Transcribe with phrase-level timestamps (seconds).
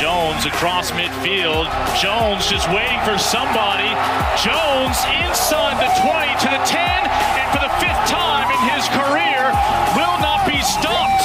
[0.00, 1.68] Jones across midfield.
[2.00, 3.92] Jones just waiting for somebody.
[4.40, 9.52] Jones inside the 20 to the 10, and for the fifth time in his career,
[9.92, 11.24] will not be stopped.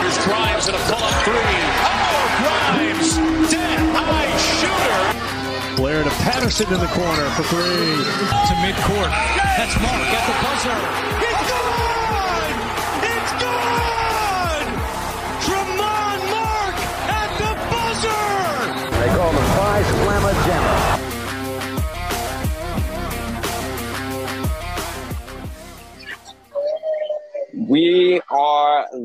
[0.00, 1.60] Here's Grimes in a pull-up three.
[1.84, 3.16] Oh, Grimes,
[3.52, 5.76] dead high shooter.
[5.76, 8.00] Blair to Patterson in the corner for three.
[8.48, 9.12] To midcourt.
[9.60, 11.65] That's Mark at the buzzer.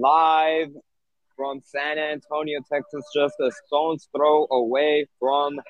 [0.01, 0.69] Live
[1.37, 5.61] from San Antonio, Texas, just a stone's throw away from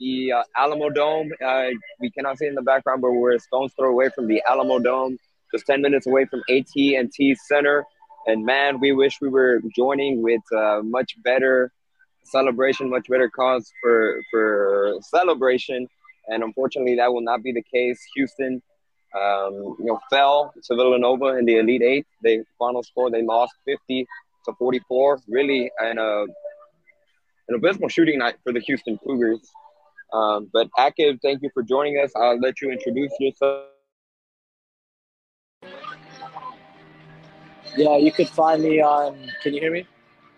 [0.00, 1.28] the uh, Alamodome.
[1.44, 4.42] Uh, we cannot see in the background, but we're a stone's throw away from the
[4.48, 5.18] Alamodome,
[5.52, 7.84] just 10 minutes away from AT&T Center.
[8.26, 11.70] And man, we wish we were joining with uh, much better
[12.22, 15.86] celebration, much better cause for for celebration.
[16.28, 18.00] And unfortunately, that will not be the case.
[18.16, 18.62] Houston
[19.14, 22.06] um, you know, fell to Villanova in the Elite Eight.
[22.22, 24.06] They final score they lost 50
[24.46, 25.20] to 44.
[25.28, 26.24] Really, an uh,
[27.48, 29.40] an abysmal shooting night for the Houston Cougars.
[30.12, 32.12] Um, but Aqib, thank you for joining us.
[32.16, 33.64] I'll let you introduce yourself.
[37.76, 39.30] Yeah, you could find me on.
[39.42, 39.86] Can you hear me?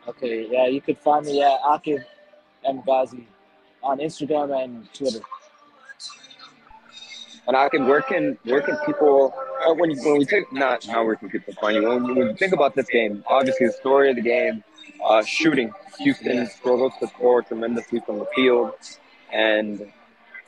[0.08, 0.48] Okay.
[0.50, 2.02] Yeah, you could find me at Aqib
[2.64, 3.24] M Gazi
[3.82, 5.20] on Instagram and Twitter.
[7.48, 9.32] And where can where can people
[9.66, 12.12] uh, when you, when we think not not where can people find you when, we-
[12.14, 13.24] when we think about this game?
[13.28, 14.64] Obviously, the story of the game,
[15.04, 15.72] uh, shooting.
[16.00, 18.72] Houston struggles to score tremendously from the field,
[19.32, 19.90] and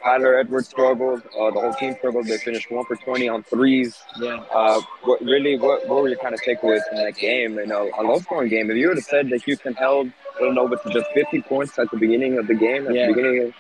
[0.05, 1.23] Kyler Edwards struggled.
[1.39, 2.27] Uh, the whole team struggled.
[2.27, 3.97] They finished one for twenty on threes.
[4.21, 4.45] Yeah.
[4.53, 7.59] Uh, what really what, what were your kind of takeaways from that game?
[7.59, 8.71] And a, a low scoring game.
[8.71, 11.97] If you would have said that Houston held Villanova to just fifty points at the
[11.97, 13.07] beginning of the game, at Yeah.
[13.07, 13.55] the beginning of,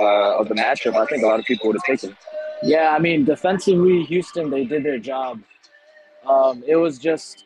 [0.00, 2.16] uh, of the matchup, I think a lot of people would have taken.
[2.62, 5.40] Yeah, I mean, defensively, Houston, they did their job.
[6.26, 7.44] Um, it was just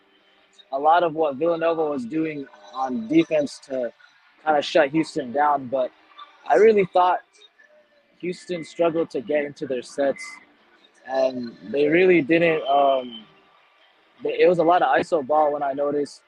[0.73, 3.93] a lot of what Villanova was doing on defense to
[4.45, 5.67] kind of shut Houston down.
[5.67, 5.91] But
[6.47, 7.21] I really thought
[8.19, 10.25] Houston struggled to get into their sets,
[11.07, 12.63] and they really didn't.
[12.69, 13.25] Um,
[14.23, 16.23] they, it was a lot of ISO ball when I noticed.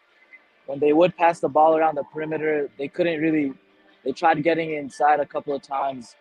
[0.66, 3.52] When they would pass the ball around the perimeter, they couldn't really.
[4.04, 6.16] They tried getting inside a couple of times.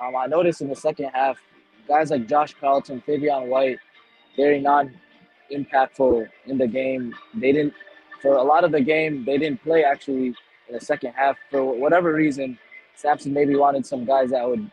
[0.00, 1.38] Um, I noticed in the second half,
[1.88, 3.78] guys like Josh Carlton, Fabian White,
[4.36, 7.14] very non-impactful in the game.
[7.34, 7.74] They didn't,
[8.20, 10.28] for a lot of the game, they didn't play actually
[10.68, 12.58] in the second half for whatever reason.
[12.94, 14.70] Sampson maybe wanted some guys that would,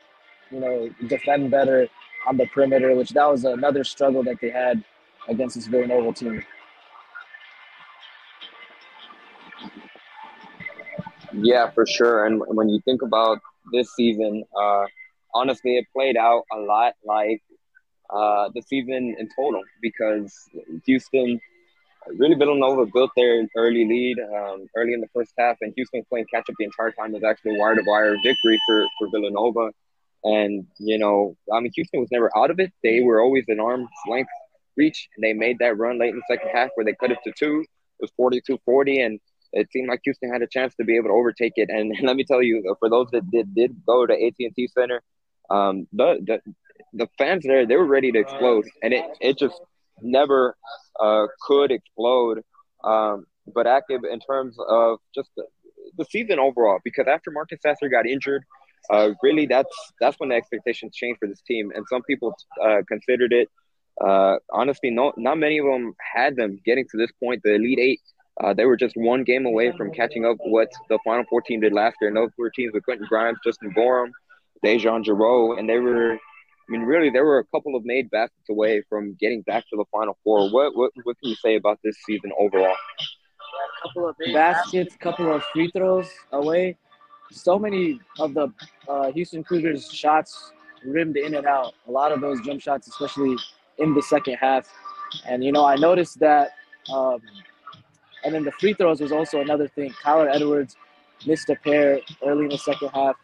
[0.51, 1.87] you know, defend better
[2.27, 4.83] on the perimeter, which that was another struggle that they had
[5.27, 6.43] against this Villanova team.
[11.33, 12.25] Yeah, for sure.
[12.25, 13.39] And when you think about
[13.71, 14.85] this season, uh,
[15.33, 17.41] honestly, it played out a lot like
[18.09, 20.33] uh, the season in total because
[20.85, 21.39] Houston,
[22.17, 26.25] really Villanova built their early lead um, early in the first half, and Houston playing
[26.33, 27.13] catch up the entire time.
[27.13, 29.71] Was actually wire to wire victory for, for Villanova.
[30.23, 32.71] And, you know, I mean, Houston was never out of it.
[32.83, 34.29] They were always an arm's length
[34.77, 37.17] reach, and they made that run late in the second half where they cut it
[37.23, 37.61] to two.
[37.61, 39.19] It was 42 40, and
[39.53, 41.69] it seemed like Houston had a chance to be able to overtake it.
[41.69, 45.01] And let me tell you, for those that did, did go to AT&T Center,
[45.51, 46.53] um, the, the
[46.93, 49.59] the fans there they were ready to explode, and it it just
[50.01, 50.55] never
[50.99, 52.43] uh, could explode.
[52.83, 55.43] Um, but active in terms of just the,
[55.97, 58.43] the season overall, because after Marcus Sasser got injured,
[58.89, 62.33] uh, really that's that's when the expectations changed for this team, and some people
[62.63, 63.49] uh, considered it.
[63.99, 67.41] Uh, honestly, no, not many of them had them getting to this point.
[67.43, 68.01] The Elite Eight
[68.39, 71.59] uh, they were just one game away from catching up what the Final Four team
[71.59, 72.07] did last year.
[72.07, 74.11] And those were teams with Quentin Grimes, Justin Gorham,
[74.63, 78.49] DeJon Jarreau, and they were, I mean, really, there were a couple of made baskets
[78.49, 80.49] away from getting back to the Final Four.
[80.51, 82.75] What what what can you say about this season overall?
[82.75, 86.77] A couple of baskets, couple of free throws away.
[87.31, 88.51] So many of the
[88.87, 90.51] uh, Houston Cougars shots
[90.85, 91.73] rimmed in and out.
[91.87, 93.37] A lot of those jump shots, especially
[93.77, 94.67] in the second half.
[95.25, 96.51] And you know, I noticed that.
[96.91, 97.19] Um,
[98.23, 99.91] and then the free throws was also another thing.
[100.03, 100.75] Kyler Edwards
[101.25, 103.15] missed a pair early in the second half.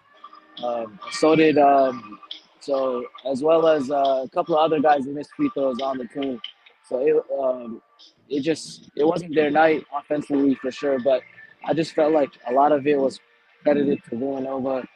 [0.63, 2.19] Um, so did um,
[2.59, 5.98] so as well as uh, a couple of other guys who missed free throws on
[5.98, 6.42] the team.
[6.83, 7.81] So it um,
[8.30, 11.00] it just it wasn't their night offensively for sure.
[11.00, 11.21] But
[11.65, 13.19] I just felt like a lot of it was
[13.63, 14.88] credited to Villanova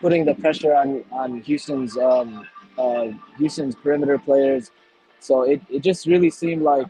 [0.00, 2.46] putting the pressure on on Houston's um,
[2.78, 3.08] uh,
[3.38, 4.70] Houston's perimeter players.
[5.20, 6.88] So it, it just really seemed like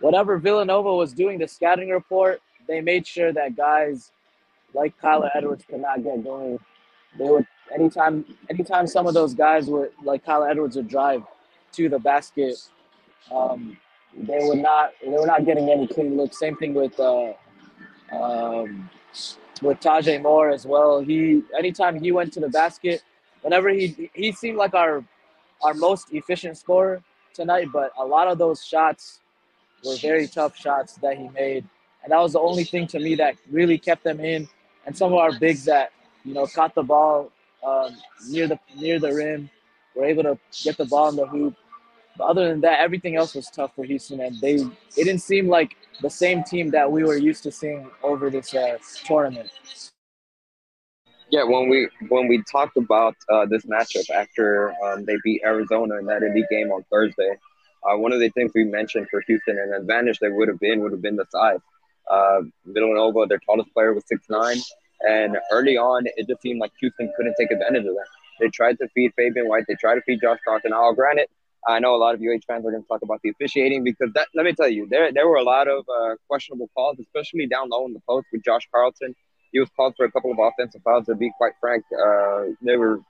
[0.00, 4.10] whatever Villanova was doing, the scouting report, they made sure that guys
[4.74, 6.58] like Kyler Edwards could not get going.
[7.18, 11.22] They would anytime anytime some of those guys would like Kyler Edwards would drive
[11.72, 12.56] to the basket,
[13.30, 13.76] um,
[14.16, 16.38] they would not they were not getting any clean looks.
[16.38, 17.32] Same thing with uh,
[18.12, 18.90] um,
[19.62, 21.00] with Taze Moore as well.
[21.00, 23.02] He anytime he went to the basket,
[23.42, 25.04] whenever he he seemed like our
[25.62, 27.02] our most efficient scorer
[27.32, 29.20] tonight, but a lot of those shots
[29.84, 31.64] were very tough shots that he made.
[32.02, 34.48] And that was the only thing to me that really kept them in.
[34.86, 35.90] And some of our bigs that,
[36.26, 37.30] you know, caught the ball
[37.64, 37.96] um,
[38.28, 39.48] near the near the rim,
[39.94, 41.54] were able to get the ball in the hoop.
[42.18, 45.48] But other than that, everything else was tough for Houston, and they it didn't seem
[45.48, 49.50] like the same team that we were used to seeing over this uh, tournament.
[51.30, 55.98] Yeah, when we when we talked about uh, this matchup after um, they beat Arizona
[55.98, 57.36] in that Indy game on Thursday,
[57.84, 60.80] uh, one of the things we mentioned for Houston, an advantage they would have been
[60.80, 61.60] would have been the size.
[62.08, 64.58] Uh, Villanova, their tallest player was six nine,
[65.00, 68.06] and early on it just seemed like Houston couldn't take advantage of that.
[68.40, 70.70] They tried to feed Fabian White, they tried to feed Josh Carlton.
[70.70, 71.28] Now, granted,
[71.66, 74.12] I know a lot of UH fans are going to talk about the officiating because
[74.14, 74.28] that.
[74.34, 77.70] Let me tell you, there there were a lot of uh, questionable calls, especially down
[77.70, 79.14] low in the post with Josh Carlton
[79.56, 81.06] he was called for a couple of offensive fouls.
[81.06, 83.00] To be quite frank, uh, they were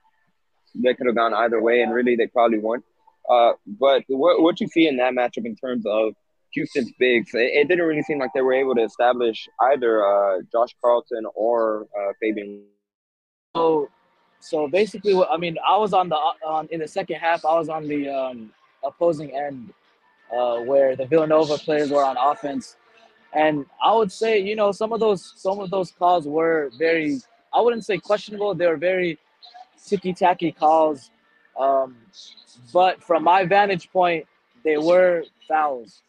[0.75, 2.83] they could have gone either way, and really they probably won.
[3.29, 6.15] Uh, but what what you see in that matchup in terms of
[6.57, 10.41] Houston's bigs, it, it, didn't really seem like they were able to establish either uh,
[10.51, 12.65] Josh Carlton or uh, Fabian.
[13.55, 13.89] So,
[14.41, 17.45] so basically, I mean, I was on the on in the second half.
[17.45, 18.53] I was on the um,
[18.85, 19.73] opposing end
[20.37, 22.77] uh, where the Villanova players were on offense
[23.37, 27.21] and I would say, you know, some of those some of those calls were very
[27.53, 28.55] I wouldn't say questionable.
[28.55, 29.19] They were very
[29.87, 31.11] ticky tacky calls.
[31.59, 31.97] Um,
[32.73, 34.27] but from my vantage point,
[34.65, 36.03] they were fouls,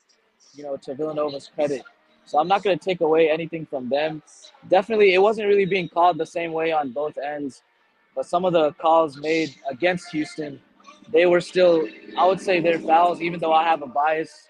[0.58, 1.84] you know, to Villanova's credit.
[2.26, 4.22] So I'm not going to take away anything from them.
[4.68, 7.62] Definitely, it wasn't really being called the same way on both ends.
[8.14, 10.60] But some of the calls made against Houston,
[11.14, 11.88] they were still,
[12.18, 14.50] I would say they're fouls, even though I have a bias.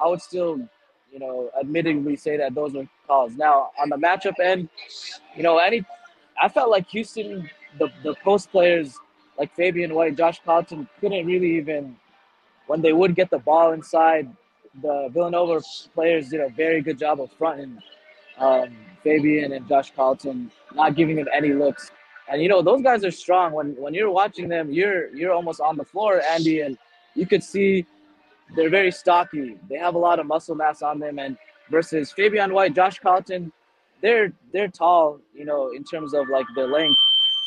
[0.00, 0.68] I would still
[1.16, 3.34] you know, admittedly say that those were calls.
[3.36, 4.68] Now on the matchup end,
[5.34, 5.84] you know, any
[6.40, 7.48] I felt like Houston,
[7.78, 8.98] the the post players
[9.38, 11.96] like Fabian White, Josh Carlton couldn't really even
[12.66, 14.28] when they would get the ball inside.
[14.82, 15.60] The Villanova
[15.94, 17.80] players did a very good job of fronting
[18.38, 21.90] um, Fabian and Josh Carlton, not giving them any looks.
[22.28, 23.52] And you know those guys are strong.
[23.52, 26.76] When when you're watching them, you're you're almost on the floor, Andy, and
[27.14, 27.86] you could see
[28.54, 29.56] they're very stocky.
[29.68, 31.38] They have a lot of muscle mass on them, and
[31.70, 33.52] versus Fabian White, Josh Carlton,
[34.02, 36.98] they're they're tall, you know, in terms of like their length,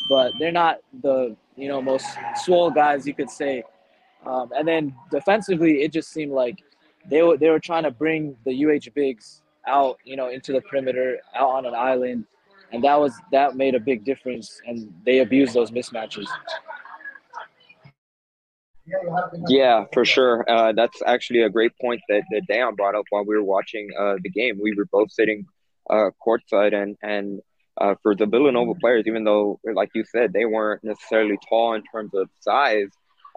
[0.08, 2.06] but they're not the you know most
[2.36, 3.62] swole guys you could say.
[4.24, 6.58] Um, and then defensively, it just seemed like
[7.08, 10.60] they were they were trying to bring the UH bigs out, you know, into the
[10.60, 12.24] perimeter, out on an island,
[12.72, 16.26] and that was that made a big difference, and they abused those mismatches.
[19.48, 20.44] Yeah, for sure.
[20.48, 23.88] Uh, that's actually a great point that, that Dayon brought up while we were watching
[23.98, 24.58] uh, the game.
[24.60, 25.46] We were both sitting
[25.88, 27.40] uh, courtside, and and
[27.80, 31.82] uh, for the Villanova players, even though, like you said, they weren't necessarily tall in
[31.92, 32.88] terms of size,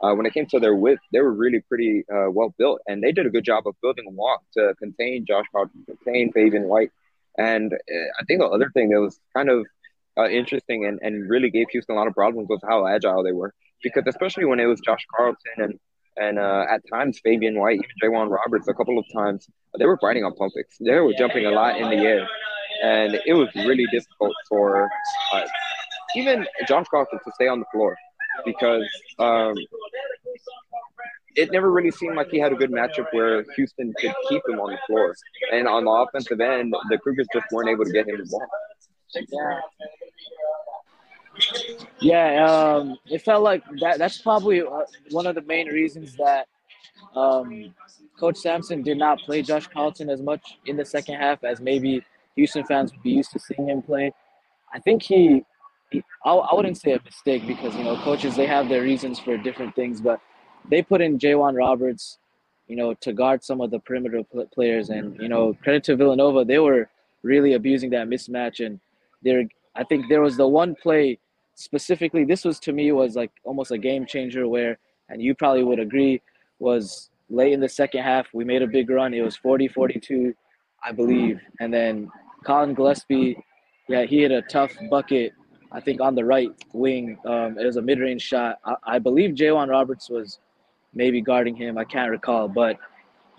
[0.01, 3.03] uh, when it came to their width, they were really pretty uh, well built, and
[3.03, 6.63] they did a good job of building a walk to contain Josh Carlton, contain Fabian
[6.63, 6.91] White,
[7.37, 7.73] and
[8.19, 9.65] I think the other thing that was kind of
[10.29, 13.53] interesting and, and really gave Houston a lot of problems was how agile they were.
[13.81, 15.79] Because especially when it was Josh Carlton and
[16.15, 19.47] and uh, at times Fabian White, even J'Wan Roberts, a couple of times
[19.79, 20.77] they were fighting on pump fakes.
[20.79, 22.27] They were jumping a lot in the air,
[22.83, 24.89] and it was really difficult for
[25.33, 25.41] uh,
[26.15, 27.97] even Josh Carlton to stay on the floor
[28.45, 28.87] because
[29.19, 29.55] um,
[31.35, 34.59] it never really seemed like he had a good matchup where Houston could keep him
[34.59, 35.15] on the floor.
[35.51, 38.45] And on the offensive end, the Cougars just weren't able to get him the ball.
[39.15, 39.59] Yeah.
[41.99, 43.97] Yeah, um, it felt like that.
[43.97, 46.47] That's probably uh, one of the main reasons that
[47.15, 47.73] um,
[48.19, 52.03] Coach Sampson did not play Josh Carlton as much in the second half as maybe
[52.35, 54.11] Houston fans would be used to seeing him play.
[54.73, 55.43] I think he
[56.25, 59.37] I, I wouldn't say a mistake because you know coaches they have their reasons for
[59.37, 60.19] different things, but
[60.69, 62.19] they put in J'Wan Roberts,
[62.67, 64.23] you know, to guard some of the perimeter
[64.53, 66.89] players, and you know, credit to Villanova, they were
[67.21, 68.79] really abusing that mismatch, and
[69.23, 69.43] they're.
[69.75, 71.17] I think there was the one play
[71.55, 74.77] specifically this was to me was like almost a game changer where
[75.09, 76.21] and you probably would agree
[76.59, 79.13] was late in the second half we made a big run.
[79.13, 80.33] It was 40 42
[80.83, 81.39] i believe.
[81.59, 82.09] And then
[82.43, 83.37] Collin Gillespie
[83.87, 85.33] yeah he hit a tough bucket
[85.73, 88.59] i think on the right wing um, it was a mid-range shot.
[88.65, 90.39] I, I believe J'Wan roberts was
[90.93, 91.77] maybe guarding him.
[91.77, 92.77] I can't recall but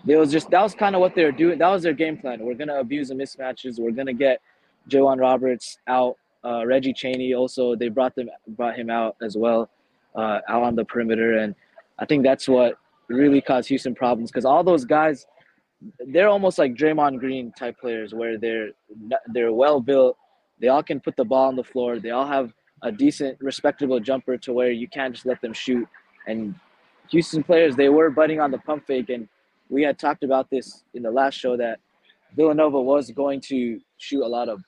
[0.07, 2.17] it was just that was kind of what they were doing that was their game
[2.17, 2.39] plan.
[2.41, 3.79] We're to abuse the mismatches.
[3.79, 4.41] We're to get
[4.89, 6.17] J'Wan roberts out.
[6.43, 9.69] Uh, Reggie Chaney also they brought them brought him out as well,
[10.15, 11.55] uh, out on the perimeter, and
[11.97, 12.77] I think that's what
[13.07, 15.25] really caused Houston problems because all those guys,
[16.07, 18.69] they're almost like Draymond Green type players where they're
[19.33, 20.17] they're well built,
[20.59, 23.99] they all can put the ball on the floor, they all have a decent, respectable
[23.99, 25.87] jumper to where you can't just let them shoot.
[26.27, 26.55] And
[27.09, 29.27] Houston players, they were butting on the pump fake, and
[29.69, 31.79] we had talked about this in the last show that
[32.35, 34.61] Villanova was going to shoot a lot of,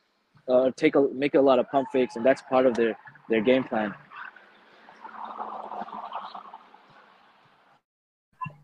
[0.47, 2.97] uh, take a make a lot of pump fakes, and that's part of their
[3.29, 3.93] their game plan.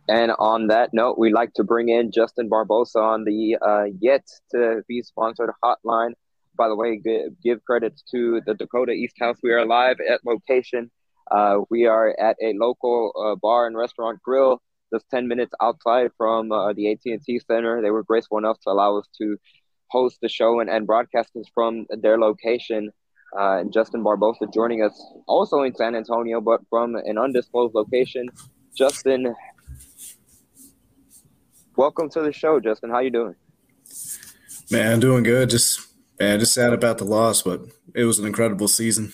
[0.10, 4.28] And on that note, we'd like to bring in Justin Barbosa on the uh, yet
[4.52, 6.14] to be sponsored hotline.
[6.56, 7.02] By the way,
[7.44, 9.38] give, credits to the Dakota East House.
[9.42, 10.92] We are live at location.
[11.32, 14.62] Uh, we are at a local uh, bar and restaurant grill
[14.94, 17.82] just 10 minutes outside from uh, the AT&T Center.
[17.82, 19.38] They were graceful enough to allow us to
[19.88, 22.92] host the show and, and broadcast us from their location.
[23.36, 24.94] Uh, and Justin Barbosa joining us
[25.28, 28.30] also in San Antonio, but from an undisclosed location.
[28.78, 29.34] Justin,
[31.76, 32.92] welcome to the show, Justin.
[32.92, 33.36] How you doing?
[34.70, 35.50] Man, doing good.
[35.50, 37.62] Just man, just sad about the loss, but
[37.94, 39.14] it was an incredible season.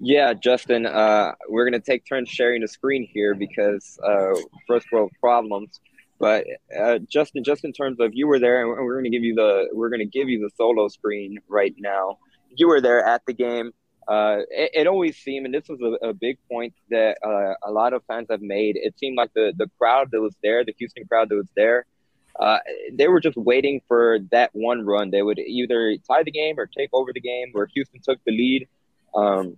[0.00, 4.34] Yeah, Justin, uh, we're going to take turns sharing the screen here because uh,
[4.66, 5.80] first world problems.
[6.20, 9.22] But uh, Justin, just in terms of you were there, and we're going to give
[9.22, 12.18] you the we're going to give you the solo screen right now.
[12.56, 13.72] You were there at the game.
[14.06, 17.70] Uh, it, it, always seemed, and this was a, a big point that uh, a
[17.70, 18.76] lot of fans have made.
[18.76, 21.86] It seemed like the the crowd that was there, the Houston crowd that was there,
[22.38, 22.58] uh,
[22.92, 25.10] they were just waiting for that one run.
[25.10, 28.32] They would either tie the game or take over the game, where Houston took the
[28.32, 28.68] lead.
[29.14, 29.56] Um,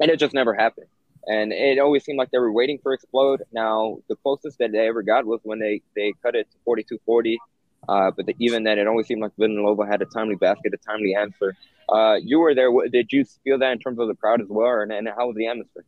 [0.00, 0.86] and it just never happened.
[1.26, 3.42] And it always seemed like they were waiting for explode.
[3.52, 7.36] Now the closest that they ever got was when they they cut it to 42-40.
[7.88, 10.78] Uh, but the, even then, it always seemed like Villanova had a timely basket, a
[10.78, 11.54] timely answer.
[11.88, 12.70] Uh, you were there.
[12.90, 15.36] Did you feel that in terms of the crowd as well, and, and how was
[15.36, 15.84] the atmosphere?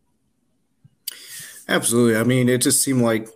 [1.69, 2.17] Absolutely.
[2.19, 3.29] I mean, it just seemed like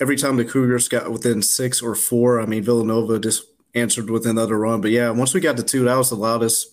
[0.00, 4.26] every time the Cougars got within six or four, I mean, Villanova just answered with
[4.26, 4.80] another run.
[4.80, 6.72] But yeah, once we got to two, that was the loudest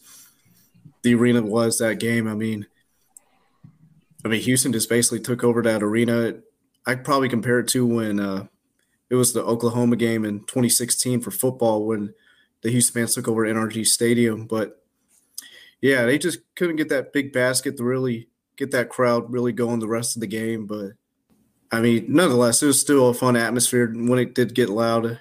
[1.03, 2.27] the arena was that game.
[2.27, 2.65] I mean,
[4.25, 6.35] I mean, Houston just basically took over that arena.
[6.85, 8.47] I probably compare it to when uh,
[9.09, 12.13] it was the Oklahoma game in 2016 for football when
[12.61, 14.47] the Houston fans took over NRG Stadium.
[14.47, 14.81] But
[15.81, 19.79] yeah, they just couldn't get that big basket to really get that crowd really going
[19.79, 20.65] the rest of the game.
[20.65, 20.93] But
[21.73, 23.91] I mean, nonetheless, it was still a fun atmosphere.
[23.91, 25.19] When it did get loud, it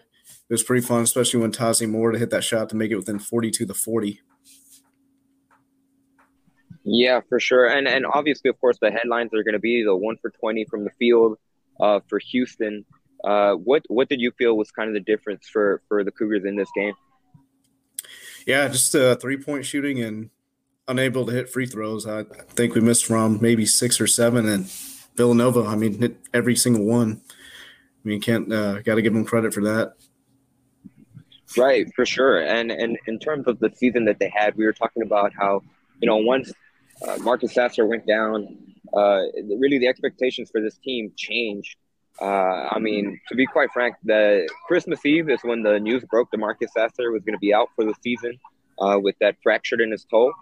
[0.51, 3.19] was pretty fun, especially when Taze Moore to hit that shot to make it within
[3.19, 4.21] 42 to 40.
[6.85, 7.69] Yeah, for sure.
[7.69, 10.65] And and obviously, of course, the headlines are going to be the one for twenty
[10.65, 11.39] from the field
[11.81, 12.85] uh, for Houston.
[13.25, 16.45] Uh, what what did you feel was kind of the difference for for the Cougars
[16.45, 16.95] in this game?
[18.49, 20.31] Yeah, just uh, three point shooting and
[20.89, 22.05] unable to hit free throws.
[22.05, 24.69] I think we missed from maybe six or seven, and
[25.17, 25.65] Villanova.
[25.65, 27.21] I mean, hit every single one.
[28.05, 29.95] I mean, can't uh, got to give them credit for that.
[31.57, 32.43] Right, for sure.
[32.43, 35.63] And and in terms of the season that they had, we were talking about how
[36.01, 36.53] you know once
[37.07, 38.57] uh, Marcus Sasser went down.
[38.95, 39.23] Uh,
[39.59, 41.77] really, the expectations for this team changed.
[42.21, 46.31] Uh, I mean, to be quite frank, the Christmas Eve is when the news broke
[46.31, 48.39] that Marcus Sasser was going to be out for the season
[48.79, 50.33] uh, with that fractured in his toe.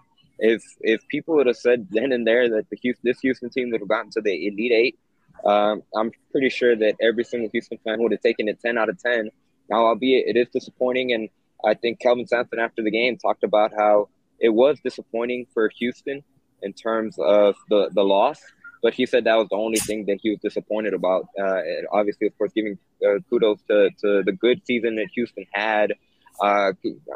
[0.43, 3.69] If if people would have said then and there that the Houston, this Houston team
[3.71, 4.99] would have gotten to the Elite Eight,
[5.45, 8.89] um, I'm pretty sure that every single Houston fan would have taken it 10 out
[8.89, 9.29] of 10.
[9.69, 11.29] Now, albeit it is disappointing, and
[11.63, 16.23] I think Kelvin Sampson after the game talked about how it was disappointing for Houston
[16.61, 18.39] in terms of the, the loss.
[18.81, 21.27] But he said that was the only thing that he was disappointed about.
[21.39, 25.93] Uh, obviously, of course, giving uh, kudos to, to the good season that Houston had.
[26.41, 26.73] Uh,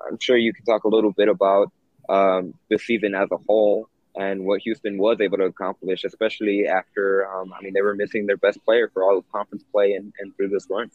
[0.08, 1.72] I'm sure you can talk a little bit about
[2.09, 7.27] um, the season as a whole and what Houston was able to accomplish, especially after,
[7.29, 10.13] um, I mean, they were missing their best player for all of conference play and,
[10.19, 10.89] and through this run.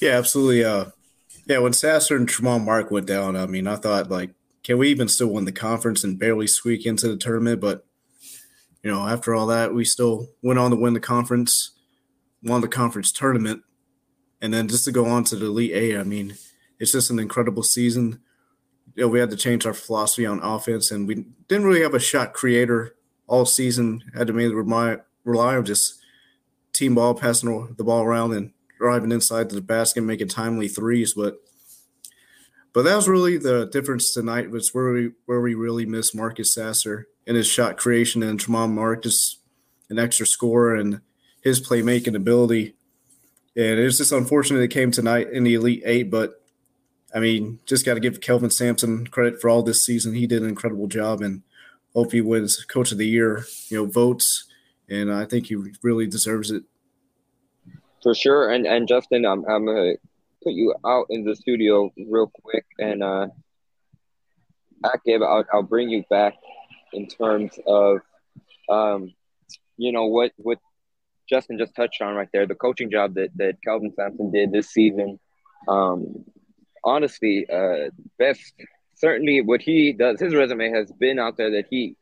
[0.00, 0.64] Yeah, absolutely.
[0.64, 0.86] Uh,
[1.46, 4.30] yeah, when Sasser and Tramon Mark went down, I mean, I thought like
[4.64, 7.60] can we even still win the conference and barely squeak into the tournament?
[7.60, 7.86] But
[8.82, 11.72] you know, after all that, we still went on to win the conference,
[12.42, 13.62] won the conference tournament,
[14.40, 15.96] and then just to go on to the Elite Eight.
[15.96, 16.36] I mean,
[16.78, 18.20] it's just an incredible season.
[18.94, 21.94] You know, we had to change our philosophy on offense, and we didn't really have
[21.94, 22.94] a shot creator
[23.26, 24.02] all season.
[24.14, 26.00] Had to mainly rely, rely on just
[26.72, 31.14] team ball, passing the ball around, and driving inside the basket, making timely threes.
[31.14, 31.38] But
[32.72, 34.50] but that was really the difference tonight.
[34.50, 38.72] Was where we where we really missed Marcus Sasser and his shot creation and Tramon
[38.72, 39.38] Mark's
[39.90, 41.00] an extra score and
[41.42, 42.74] his playmaking ability.
[43.56, 46.42] And it's just unfortunate it came tonight in the Elite Eight, but
[47.14, 50.14] I mean, just got to give Kelvin Sampson credit for all this season.
[50.14, 51.42] He did an incredible job, and
[51.94, 54.46] hope he wins Coach of the Year, you know, votes,
[54.88, 56.64] and I think he really deserves it.
[58.02, 59.94] For sure, and and Justin, I'm I'm gonna
[60.42, 63.28] put you out in the studio real quick, and uh,
[64.84, 66.34] Aqib, I'll I'll bring you back
[66.92, 67.98] in terms of,
[68.68, 69.14] um,
[69.76, 70.58] you know what what
[71.30, 74.70] Justin just touched on right there, the coaching job that that Kelvin Sampson did this
[74.70, 75.18] season.
[75.68, 76.24] Um,
[76.84, 78.52] honestly, uh, best
[78.94, 80.20] certainly what he does.
[80.20, 81.96] His resume has been out there that he,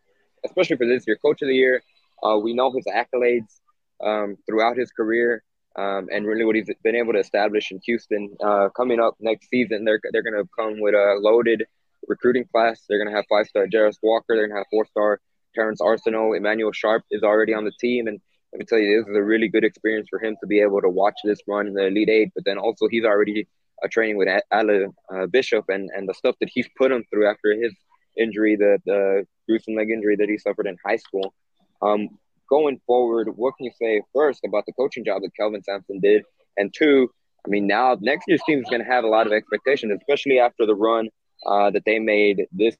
[0.44, 1.82] especially for this year, coach of the year.
[2.22, 3.60] Uh, we know his accolades
[4.02, 5.42] um, throughout his career.
[5.74, 9.48] Um, and really, what he's been able to establish in Houston uh, coming up next
[9.48, 11.64] season, they're they're going to come with a loaded
[12.06, 12.84] recruiting class.
[12.88, 14.36] They're going to have five star Jarace Walker.
[14.36, 15.20] They're going to have four star
[15.54, 16.36] Terrance Arceneaux.
[16.36, 18.20] Emanuel Sharp is already on the team, and
[18.52, 20.82] let me tell you, this is a really good experience for him to be able
[20.82, 22.32] to watch this run in the Elite Eight.
[22.34, 23.48] But then also, he's already
[23.82, 27.28] uh, training with Alan uh, Bishop and, and the stuff that he's put him through
[27.28, 27.72] after his
[28.18, 31.34] injury, the, the gruesome leg injury that he suffered in high school.
[31.80, 36.00] Um, going forward, what can you say first about the coaching job that Kelvin Sampson
[36.00, 36.22] did?
[36.56, 37.10] And two,
[37.46, 40.38] I mean, now next year's team is going to have a lot of expectations, especially
[40.38, 41.08] after the run
[41.46, 42.76] uh, that they made this.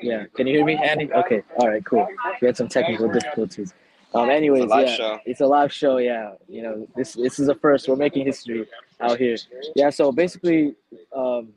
[0.00, 1.12] Yeah, can you hear me, Andy?
[1.12, 2.06] Okay, all right, cool.
[2.40, 3.74] We had some technical difficulties.
[4.14, 5.18] Um, anyways, it's yeah, show.
[5.24, 5.98] it's a live show.
[5.98, 7.88] Yeah, you know, this this is a first.
[7.88, 8.66] We're making history
[9.00, 9.36] out here.
[9.76, 10.74] Yeah, so basically,
[11.14, 11.50] um,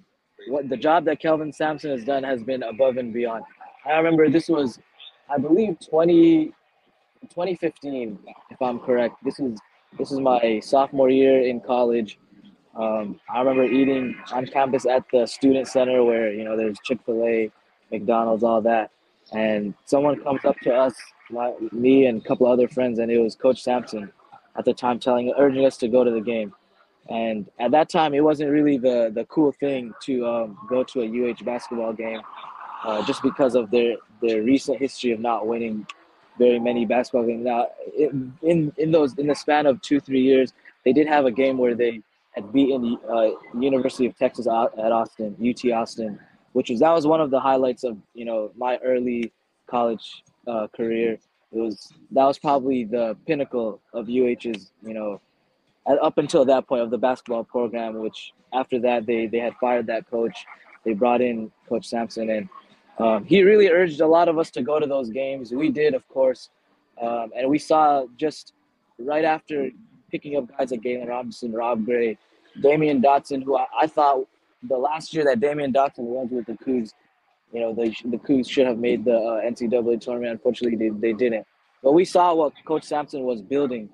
[0.48, 3.44] what the job that Kelvin Sampson has done has been above and beyond.
[3.86, 4.80] I remember this was,
[5.30, 6.46] I believe, 20,
[7.24, 8.20] 2015,
[8.52, 9.16] if I'm correct.
[9.24, 9.60] This is
[9.98, 12.20] this is my sophomore year in college.
[12.76, 17.00] Um, I remember eating on campus at the student center where you know there's Chick
[17.06, 17.52] Fil A,
[17.92, 18.92] McDonald's, all that,
[19.32, 20.96] and someone comes up to us
[21.30, 24.12] my, me and a couple other friends, and it was Coach Sampson
[24.56, 26.54] at the time telling, urging us to go to the game.
[27.10, 31.02] And at that time, it wasn't really the, the cool thing to um, go to
[31.02, 32.22] a UH basketball game,
[32.84, 35.86] uh, just because of their their recent history of not winning
[36.38, 37.44] very many basketball games.
[37.44, 40.54] Now, in in, those in the span of two three years,
[40.86, 45.36] they did have a game where they had beaten uh, University of Texas at Austin,
[45.46, 46.18] UT Austin,
[46.54, 49.34] which was that was one of the highlights of you know my early
[49.68, 51.14] college uh, career.
[51.52, 55.22] It was that was probably the pinnacle of UH's, you know,
[55.86, 58.00] up until that point of the basketball program.
[58.00, 60.46] Which after that they they had fired that coach.
[60.86, 62.50] They brought in Coach Sampson, and
[63.00, 65.52] um, he really urged a lot of us to go to those games.
[65.52, 66.50] We did, of course,
[67.02, 68.54] um, and we saw just
[69.00, 69.70] right after
[70.12, 72.18] picking up guys like Galen Robinson, Rob Gray,
[72.62, 74.28] Damyean Dotson, who I, I thought
[74.62, 76.94] the last year that Damyean Dotson was with the Cougs,
[77.54, 80.32] you know, the the Cougs should have made the uh, NCAA tournament.
[80.32, 81.46] Unfortunately, they, they didn't.
[81.84, 83.90] But we saw what Coach Sampson was building,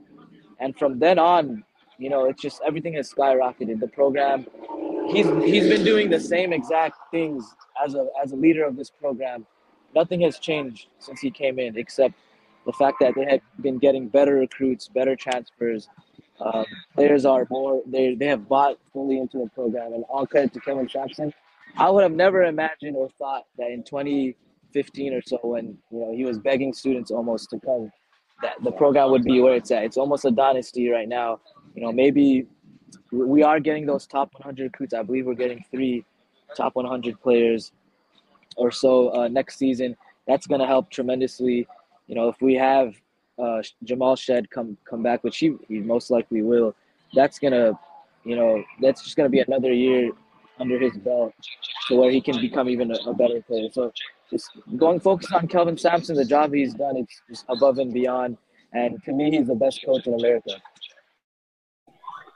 [0.60, 1.64] and from then on,
[1.98, 3.82] you know, it's just everything has skyrocketed.
[3.82, 4.48] The program,
[5.08, 7.44] he's he's been doing the same exact things
[7.84, 9.46] as a as a leader of this program.
[9.94, 12.14] Nothing has changed since he came in, except
[12.66, 15.90] the fact that they have been getting better recruits, better transfers.
[16.40, 20.54] Um, players are more they they have bought fully into the program, and all credit
[20.54, 21.34] to Kelvin Sampson
[21.78, 26.14] I would have never imagined or thought that in 2015 or so, when you know
[26.14, 27.92] he was begging students almost to come,
[28.42, 29.84] that the program would be where it's at.
[29.84, 31.40] It's almost a dynasty right now.
[31.76, 32.48] You know, maybe
[33.12, 34.94] we are getting those top 100 recruits.
[34.94, 36.06] I believe we're getting three
[36.56, 37.72] top 100 players
[38.56, 39.96] or so uh, next season.
[40.28, 41.68] That's going to help tremendously.
[42.08, 42.96] You know, if we have
[43.38, 46.76] uh, Jamal Shead come come back, which he, he most likely will,
[47.14, 47.72] that's gonna,
[48.26, 50.12] you know, that's just gonna be another year
[50.60, 51.34] under his belt
[51.88, 53.70] to where he can become even a, a better player.
[53.72, 53.92] So
[54.30, 58.38] just going focused on Kelvin Sampson, the job he's done, it's just above and beyond.
[58.74, 60.62] And to me, he's the best coach in America.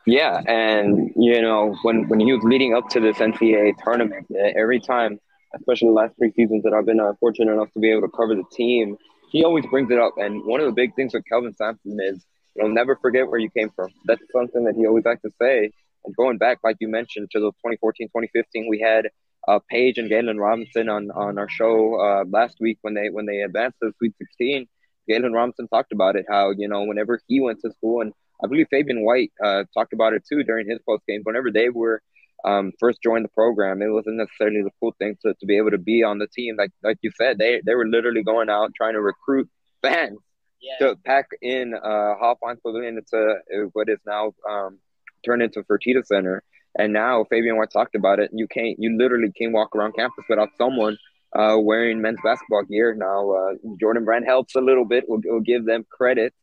[0.05, 4.79] Yeah, and you know when when he was leading up to this NCAA tournament, every
[4.79, 5.19] time,
[5.55, 8.09] especially the last three seasons that I've been uh, fortunate enough to be able to
[8.09, 8.97] cover the team,
[9.31, 10.15] he always brings it up.
[10.17, 13.39] And one of the big things with Kelvin Sampson is, you know, never forget where
[13.39, 13.91] you came from.
[14.05, 15.71] That's something that he always likes to say.
[16.05, 19.09] And going back, like you mentioned, to the 2014, 2015, we had
[19.47, 23.25] uh, Paige and Galen Robinson on, on our show uh, last week when they when
[23.25, 24.67] they advanced to the Sweet 16.
[25.07, 28.13] Galen Robinson talked about it, how you know whenever he went to school, and
[28.43, 31.21] I believe Fabian White uh, talked about it too during his post game.
[31.23, 32.01] Whenever they were
[32.45, 35.71] um, first joined the program, it wasn't necessarily the cool thing to, to be able
[35.71, 36.55] to be on the team.
[36.57, 39.49] Like like you said, they they were literally going out trying to recruit
[39.81, 40.19] fans
[40.61, 40.87] yeah.
[40.87, 44.79] to pack in uh, Hofheinz Pavilion into uh, what is now um,
[45.25, 46.43] turned into Fertitta Center.
[46.77, 48.31] And now Fabian White talked about it.
[48.33, 50.97] You can't, you literally can't walk around campus without someone
[51.35, 52.95] uh, wearing men's basketball gear.
[52.95, 55.05] Now, uh, Jordan Brand helps a little bit.
[55.07, 56.33] We'll, we'll give them credit.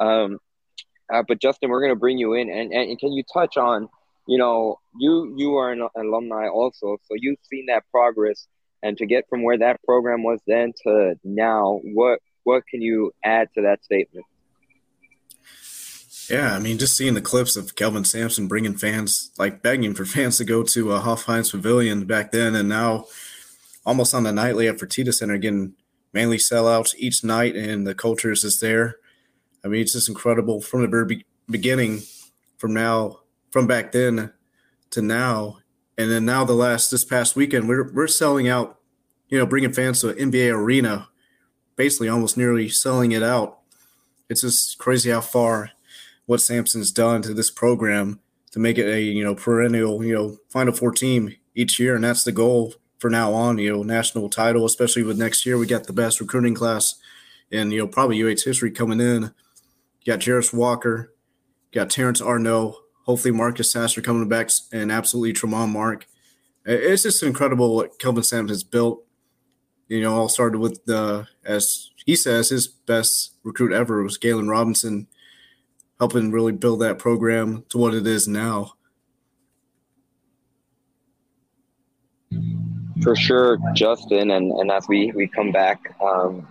[0.00, 0.38] Um,
[1.12, 3.88] uh, but Justin, we're going to bring you in, and, and can you touch on,
[4.26, 8.46] you know, you you are an alumni also, so you've seen that progress,
[8.82, 13.10] and to get from where that program was then to now, what what can you
[13.24, 14.26] add to that statement?
[16.28, 20.04] Yeah, I mean, just seeing the clips of Kelvin Sampson bringing fans, like begging for
[20.04, 23.06] fans to go to uh, Hofheinz Pavilion back then, and now
[23.86, 25.74] almost on the nightly at Fertitta Center, getting
[26.12, 28.96] mainly sellouts each night, and the culture is just there.
[29.64, 32.02] I mean, it's just incredible from the very beginning,
[32.58, 34.32] from now, from back then
[34.90, 35.58] to now,
[35.96, 38.78] and then now the last this past weekend, we're we're selling out,
[39.28, 41.08] you know, bringing fans to an NBA arena,
[41.76, 43.60] basically almost nearly selling it out.
[44.28, 45.70] It's just crazy how far
[46.28, 50.36] what Sampson's done to this program to make it a you know perennial you know
[50.50, 53.56] Final Four team each year, and that's the goal for now on.
[53.56, 56.96] You know, national title, especially with next year, we got the best recruiting class
[57.50, 59.32] in you know probably UH history coming in.
[60.02, 61.14] You got Jarace Walker,
[61.72, 66.06] got Terrance Arceneaux, hopefully Marcus Sasser coming back, and absolutely Tramon Mark.
[66.66, 69.02] It's just incredible what Kelvin Sampson has built.
[69.88, 74.48] You know, all started with the as he says his best recruit ever was Galen
[74.48, 75.06] Robinson
[75.98, 78.72] helping really build that program to what it is now.
[83.02, 86.46] For sure, Justin, and, and as we, we come back, um,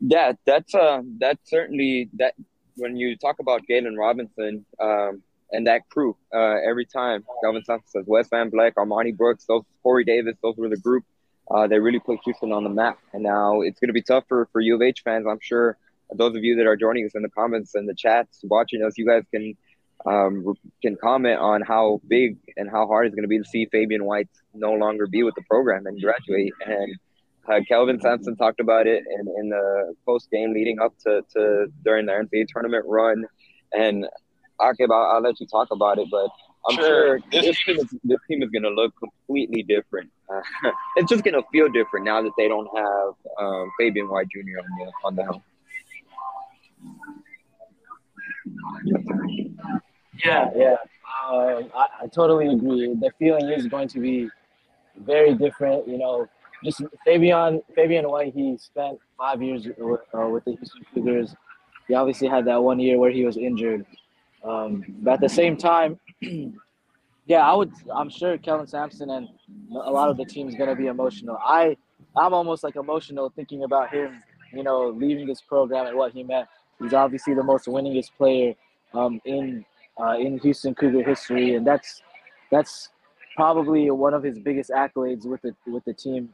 [0.00, 2.34] yeah, that's uh, that's certainly that
[2.76, 7.88] when you talk about Galen Robinson um, and that crew, uh, every time Kelvin Sampson
[7.88, 11.04] says Wes VanBeck, Armoni Brooks, those Corey Davis, those were the group.
[11.50, 14.24] Uh, they really put Houston on the map, and now it's going to be tough
[14.28, 15.76] for for U of H fans, I'm sure,
[16.14, 18.94] those of you that are joining us in the comments and the chats watching us,
[18.96, 19.54] you guys can
[20.06, 23.66] um, can comment on how big and how hard it's going to be to see
[23.70, 26.52] Fabian White no longer be with the program and graduate.
[26.64, 26.96] And
[27.48, 31.66] uh, Kelvin Sampson talked about it in, in the post game leading up to, to
[31.84, 33.26] during the NCAA tournament run.
[33.72, 34.06] And
[34.60, 36.30] Aqib, I'll, I'll let you talk about it, but
[36.68, 40.10] I'm sure, sure this, team is, this team is going to look completely different.
[40.28, 44.28] Uh, it's just going to feel different now that they don't have um, Fabian White
[44.28, 44.58] Jr.
[44.58, 45.42] on the on the helm.
[50.24, 50.76] Yeah, yeah.
[51.28, 52.94] Uh, I, I, totally agree.
[52.94, 54.28] The feeling is going to be
[55.04, 55.86] very different.
[55.88, 56.28] You know,
[56.64, 58.34] just Fabian Fabian White.
[58.34, 61.34] He spent five years with, uh, with the Houston Cougars.
[61.88, 63.84] He obviously had that one year where he was injured.
[64.44, 65.98] Um, but at the same time,
[67.26, 67.72] yeah, I would.
[67.94, 69.28] I'm sure Kelvin Sampson and
[69.72, 71.38] a lot of the team is going to be emotional.
[71.42, 71.76] I
[72.16, 74.22] I'm almost like emotional thinking about him.
[74.52, 76.48] You know, leaving this program and what he meant
[76.80, 78.54] He's obviously the most winningest player
[78.94, 79.64] um, in
[80.00, 82.02] uh, in Houston Cougar history, and that's
[82.50, 82.88] that's
[83.36, 86.30] probably one of his biggest accolades with the with the team,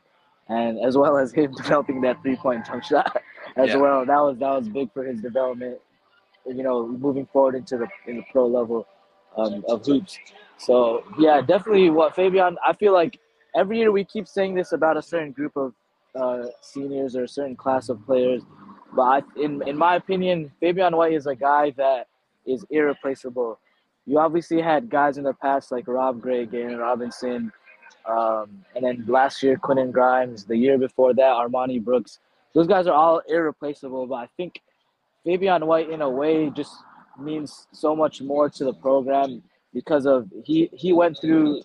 [0.49, 3.17] and as well as him developing that three point jump shot
[3.57, 3.77] as yeah.
[3.77, 4.07] well.
[4.07, 5.79] That was that was big for his development.
[6.47, 8.87] You know, moving forward into the in the pro level
[9.37, 10.17] um, of hoops.
[10.59, 12.57] So yeah, definitely what Fabian.
[12.65, 13.19] I feel like
[13.57, 15.75] every year we keep saying this about a certain group of
[16.15, 18.43] uh, seniors or a certain class of players
[18.97, 22.09] but I, in in my opinion, Fabian White is a guy that
[22.47, 23.59] is irreplaceable.
[24.07, 27.53] You obviously had guys in the past like Rob Gray, Galen Robinson,
[28.07, 30.45] um, and then last year Quentin Grimes.
[30.45, 32.19] The year before that, Armoni Brooks.
[32.55, 34.07] Those guys are all irreplaceable.
[34.07, 34.63] But I think
[35.25, 36.75] Fabian White, in a way, just
[37.19, 39.43] means so much more to the program
[39.75, 41.63] because of he he went through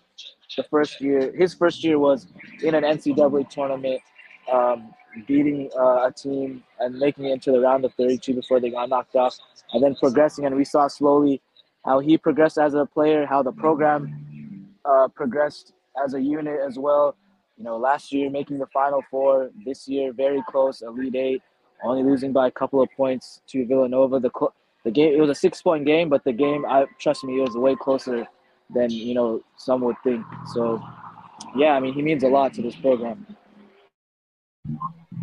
[0.58, 1.32] the first year.
[1.32, 2.28] His first year was
[2.62, 4.02] in an NCAA tournament.
[4.52, 4.94] Um,
[5.28, 8.90] beating uh, a team and making it into the round of 32 before they got
[8.90, 9.38] knocked off,
[9.74, 10.46] and then progressing.
[10.46, 11.42] And we saw slowly
[11.86, 16.78] how he progressed as a player, how the program uh, progressed as a unit as
[16.78, 17.16] well.
[17.58, 21.42] You know, last year making the Final Four, this year very close, Elite Eight,
[21.84, 24.20] only losing by a couple of points to Villanova.
[24.20, 24.32] The
[24.84, 27.42] the game it was a six point game, but the game, I trust me, it
[27.42, 28.28] was way closer
[28.74, 30.26] than you know some would think.
[30.54, 30.82] So,
[31.56, 33.26] yeah, I mean, he means a lot to this program.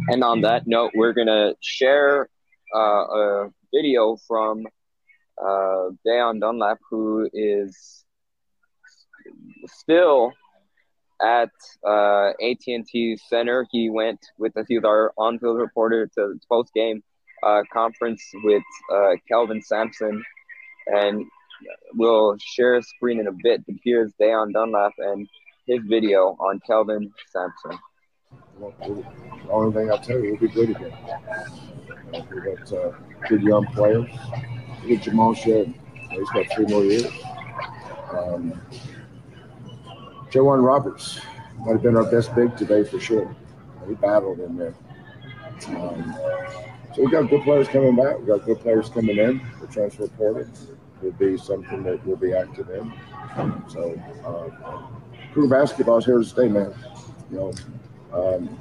[0.06, 2.28] And on that note, we're going to share
[2.74, 4.66] uh, a video from
[5.40, 8.04] uh, Dayon Dunlap, who is
[9.66, 10.32] still
[11.20, 11.50] at
[11.86, 13.66] uh, AT&T Center.
[13.70, 14.66] He went with us.
[14.68, 17.02] He was our on-field reporter to the post-game
[17.42, 20.22] uh, conference with uh, Kelvin Sampson,
[20.86, 21.24] and
[21.94, 23.64] we'll share a screen in a bit.
[23.66, 25.28] But here's Dayon Dunlap and
[25.66, 27.78] his video on Kelvin Sampson
[28.60, 29.04] the
[29.50, 30.92] only thing I'll tell you, we'll be good again.
[32.12, 32.92] We got uh,
[33.28, 34.08] good young players.
[34.82, 35.74] Look at Jamal Shead.
[36.10, 37.12] He's got three more years.
[38.10, 38.60] Um,
[40.30, 41.20] J'Wan Roberts
[41.58, 43.34] might have been our best big today for sure.
[43.86, 44.74] He battled in there.
[45.68, 46.14] Um,
[46.94, 48.18] so we got good players coming back.
[48.18, 49.40] We got good players coming in.
[49.60, 50.46] The transfer portal.
[51.02, 52.92] will be something that we'll be active in.
[53.68, 56.74] So, uh, crew basketball is here to stay, man.
[57.30, 57.52] You know,
[58.12, 58.60] um,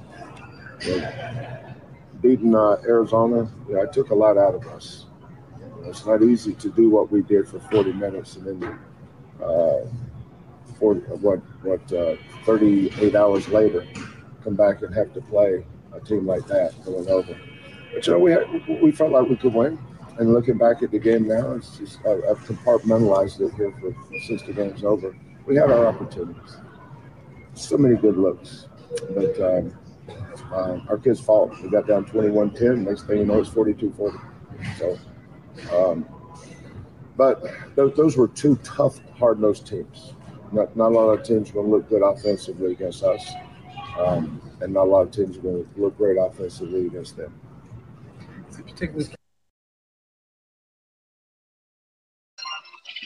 [2.21, 5.05] beating uh, Arizona, know, it took a lot out of us.
[5.59, 8.79] You know, it's not easy to do what we did for 40 minutes and then
[9.43, 9.85] uh,
[10.79, 13.85] for what what uh, 38 hours later
[14.43, 17.37] come back and have to play a team like that, going over.
[17.93, 18.45] But you know, we had,
[18.81, 19.79] we felt like we could win.
[20.19, 23.95] And looking back at the game now, it's just I, I've compartmentalized it here for
[24.25, 25.15] since the game's over.
[25.45, 26.57] We had our opportunities.
[27.53, 28.67] So many good looks,
[29.13, 29.73] but um,
[30.51, 31.53] uh, our kids' fault.
[31.61, 32.87] We got down 21-10.
[32.87, 34.19] Next thing you know, it's 42-40.
[34.77, 34.97] So,
[35.75, 36.07] um,
[37.15, 37.43] but
[37.75, 40.13] those, those were two tough, hard-nosed teams.
[40.51, 43.29] Not, not a lot of teams going to look good offensively against us,
[43.99, 47.33] um, and not a lot of teams are going to look great offensively against them.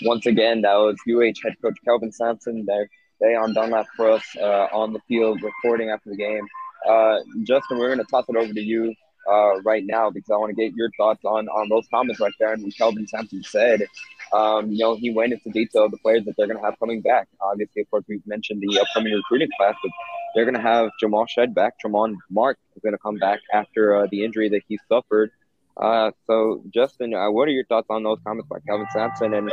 [0.03, 2.87] Once again, that was UH head coach Kelvin Sampson there.
[3.23, 6.47] On Dunlap for us uh, on the field recording after the game.
[6.89, 8.95] Uh, Justin, we're going to toss it over to you
[9.29, 12.33] uh, right now because I want to get your thoughts on on those comments right
[12.39, 13.85] there and what Kelvin Sampson said.
[14.33, 16.79] Um, you know, he went into detail of the players that they're going to have
[16.79, 17.27] coming back.
[17.41, 19.91] Obviously, of course, we've mentioned the upcoming recruiting class, but
[20.33, 21.73] they're going to have Jamal Shead back.
[21.83, 25.29] Tramon Mark is going to come back after uh, the injury that he suffered.
[25.77, 29.51] Uh, so, Justin, uh, what are your thoughts on those comments by Kelvin Sampson and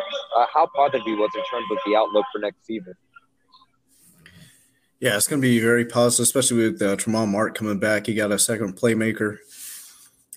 [0.55, 2.95] how positive he was in terms of the outlook for next season?
[5.01, 8.07] Yeah, it's going to be very positive, especially with uh, Tramon Mark coming back.
[8.07, 9.39] He got a second playmaker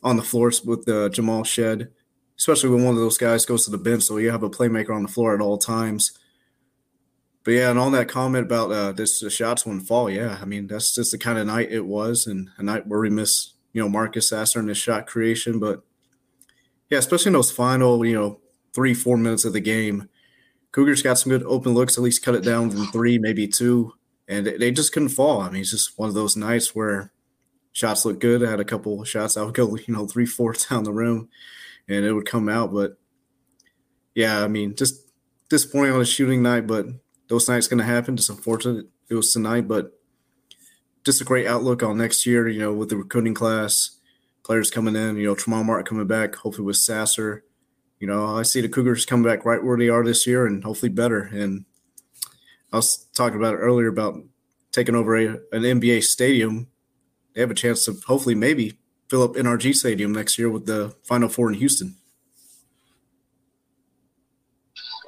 [0.04, 1.89] on the floor with uh, Jamal Shead,
[2.38, 4.04] especially when one of those guys goes to the bench.
[4.04, 6.12] So you have a playmaker on the floor at all times.
[7.43, 10.45] But yeah, and on that comment about uh, this the shots wouldn't fall, yeah, I
[10.45, 13.54] mean that's just the kind of night it was, and a night where we miss,
[13.74, 15.60] you know, Marcus Sasser and his shot creation.
[15.60, 15.82] But
[16.91, 18.41] yeah, especially in those final, you know,
[18.76, 20.08] three four minutes of the game,
[20.71, 21.97] Cougars got some good open looks.
[21.97, 23.91] At least cut it down from three, maybe two
[24.32, 25.41] and they just couldn't fall.
[25.41, 27.12] I mean, it's just one of those nights where
[27.74, 28.41] shots look good.
[28.41, 29.36] I had a couple shots.
[29.36, 31.28] I would go, you know, three fourths down the rim,
[31.89, 32.74] and it would come out.
[32.74, 32.98] But
[34.15, 35.12] yeah, I mean, just
[35.50, 36.65] disappointing on a shooting night.
[36.65, 36.88] But
[37.28, 38.15] those nights going to happen.
[38.15, 40.00] Just unfortunate it was tonight, but
[41.04, 42.48] just a great outlook on next year.
[42.48, 44.00] You know, with the recruiting class,
[44.44, 45.17] players coming in.
[45.17, 46.36] You know, Tramon Martin coming back.
[46.36, 47.44] Hopefully with Sasser.
[48.00, 50.63] You know, I see the Cougars coming back right where they are this year, and
[50.63, 51.20] hopefully better.
[51.20, 51.65] And
[52.71, 54.21] I was talking about it earlier about
[54.71, 56.67] taking over a, an NBA stadium.
[57.34, 58.77] They have a chance to hopefully maybe
[59.10, 61.95] fill up NRG Stadium next year with the Final Four in Houston.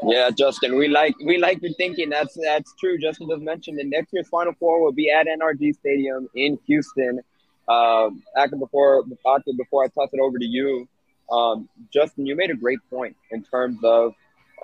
[0.05, 2.09] Yeah, Justin, we like we like your thinking.
[2.09, 2.97] That's that's true.
[2.97, 7.21] Justin just mentioned the next year's Final Four will be at NRG Stadium in Houston.
[7.69, 10.87] Um, after before after before I toss it over to you,
[11.31, 14.13] um, Justin, you made a great point in terms of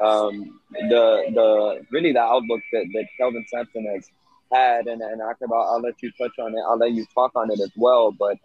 [0.01, 4.09] um, the the really the outlook that, that Kelvin Sampson has
[4.51, 6.61] had, and and I'll, I'll let you touch on it.
[6.67, 8.11] I'll let you talk on it as well.
[8.11, 8.37] But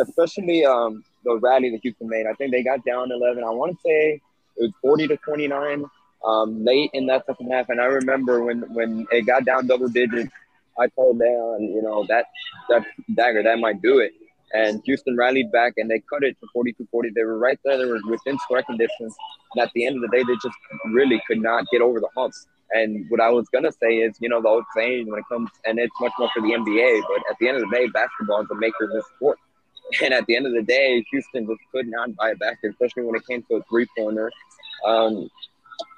[0.00, 3.44] especially um, the rally that Houston made, I think they got down 11.
[3.44, 4.20] I want to say
[4.56, 5.84] it was 40 to 29
[6.24, 9.88] um, late in that second half, and I remember when when it got down double
[9.88, 10.32] digits,
[10.78, 12.26] I told them, you know, that
[12.68, 14.12] that dagger that might do it.
[14.52, 17.10] And Houston rallied back and they cut it to 42 40.
[17.10, 17.78] They were right there.
[17.78, 19.14] They were within striking distance.
[19.54, 20.56] And at the end of the day, they just
[20.92, 22.46] really could not get over the humps.
[22.72, 25.24] And what I was going to say is, you know, the old saying when it
[25.30, 27.86] comes, and it's much more for the NBA, but at the end of the day,
[27.88, 29.38] basketball is the maker of this sport.
[30.02, 33.04] And at the end of the day, Houston just could not buy a basket, especially
[33.04, 34.32] when it came to a three pointer.
[34.84, 35.30] Um,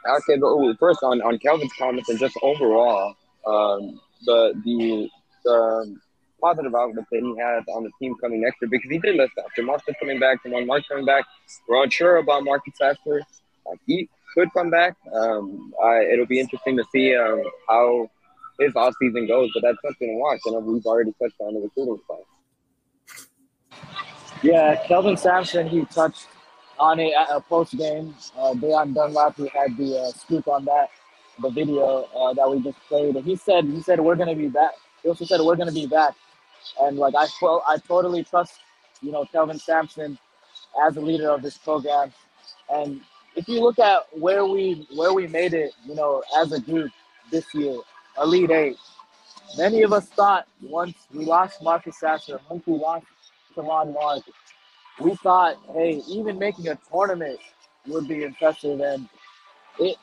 [0.07, 3.15] okay, but first on, on Kelvin's comments and just overall,
[3.47, 5.09] um, the, the,
[5.43, 5.97] the,
[6.41, 9.33] positive outlook that he has on the team coming next year because he did list
[9.39, 11.25] out Jamal coming back, Jamal Mark coming back.
[11.69, 13.21] We're unsure about Marcus Sasser.
[13.67, 14.97] Uh, he could come back.
[15.13, 18.11] Um, I, it'll be interesting to see um, how
[18.59, 20.41] his off season goes, but that's something to watch.
[20.47, 22.25] And we've already touched on the recruiting side.
[24.43, 26.27] Yeah, Kelvin Sampson, he touched
[26.79, 28.15] on it at a post game.
[28.37, 30.91] Uh, Deion Dunlap, he had the uh, scoop on that,
[31.41, 33.17] the video uh, that we just played.
[33.17, 34.73] And he said, he said, we're going to be back.
[35.03, 36.15] He also said, we're going to be back.
[36.81, 37.27] And like I,
[37.69, 38.55] I totally trust,
[39.03, 40.19] you know, Kelvin Sampson
[40.87, 42.13] as a leader of this program.
[42.73, 43.01] And
[43.37, 46.91] if you look at where we where we made it, you know, as a group
[47.31, 47.79] this year,
[48.21, 48.77] Elite Eight,
[49.57, 53.07] many of us thought once we lost Marcus Sasser, once we lost
[53.57, 54.23] Tramon Mark,
[55.01, 57.39] we thought, hey, even making a tournament
[57.87, 58.81] would be impressive.
[58.81, 59.09] And
[59.79, 59.97] it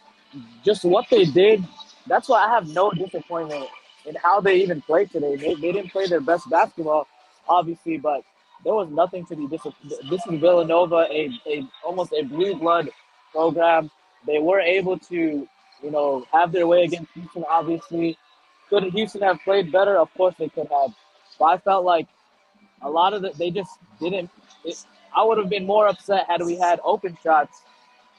[0.64, 1.66] just what they did,
[2.08, 3.68] that's why I have no disappointment
[4.06, 5.36] in how they even played today.
[5.36, 7.08] They, they didn't play their best basketball,
[7.48, 8.24] obviously, but
[8.64, 9.62] there was nothing to be dis-
[10.10, 12.90] This is Villanova, a, a almost a blue blood
[13.32, 13.92] program.
[14.26, 15.48] they were able to,
[15.84, 17.46] you know, have their way against Houston.
[17.50, 18.18] Obviously,
[18.70, 19.98] could Houston have played better?
[19.98, 20.92] Of course they could have.
[21.38, 22.08] But I felt like
[22.82, 24.30] a lot of the they just didn't.
[24.64, 24.84] It,
[25.16, 27.62] I would have been more upset had we had open shots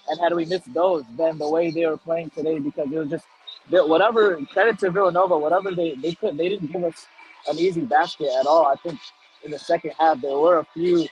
[0.08, 3.10] and had we missed those than the way they were playing today because it was
[3.10, 3.26] just
[3.70, 7.06] whatever credit to Villanova, whatever they they could they didn't give us
[7.48, 8.66] an easy basket at all.
[8.66, 8.98] I think
[9.44, 11.06] in the second half there were a few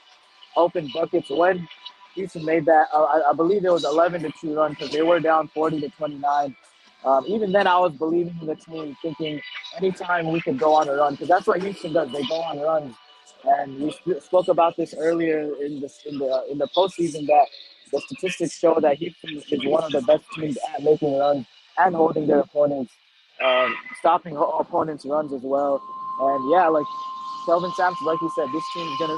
[0.55, 1.67] open buckets when
[2.15, 2.87] Houston made that.
[2.93, 5.89] I, I, believe it was 11 to two run because they were down 40 to
[5.89, 6.55] 29.
[7.03, 9.41] Um, even then, I was believing in the team, thinking
[9.77, 12.11] anytime we could go on a run because that's what Houston does.
[12.11, 12.95] They go on runs,
[13.43, 17.45] and we spoke about this earlier in the in the in the postseason that
[17.91, 21.45] the statistics show that Houston is one of the best teams at making runs
[21.77, 22.93] and holding their opponents,
[23.43, 25.81] um, stopping opponents' runs as well.
[26.21, 26.85] And yeah, like
[27.45, 29.17] Kelvin Sampson, like you said, this team is gonna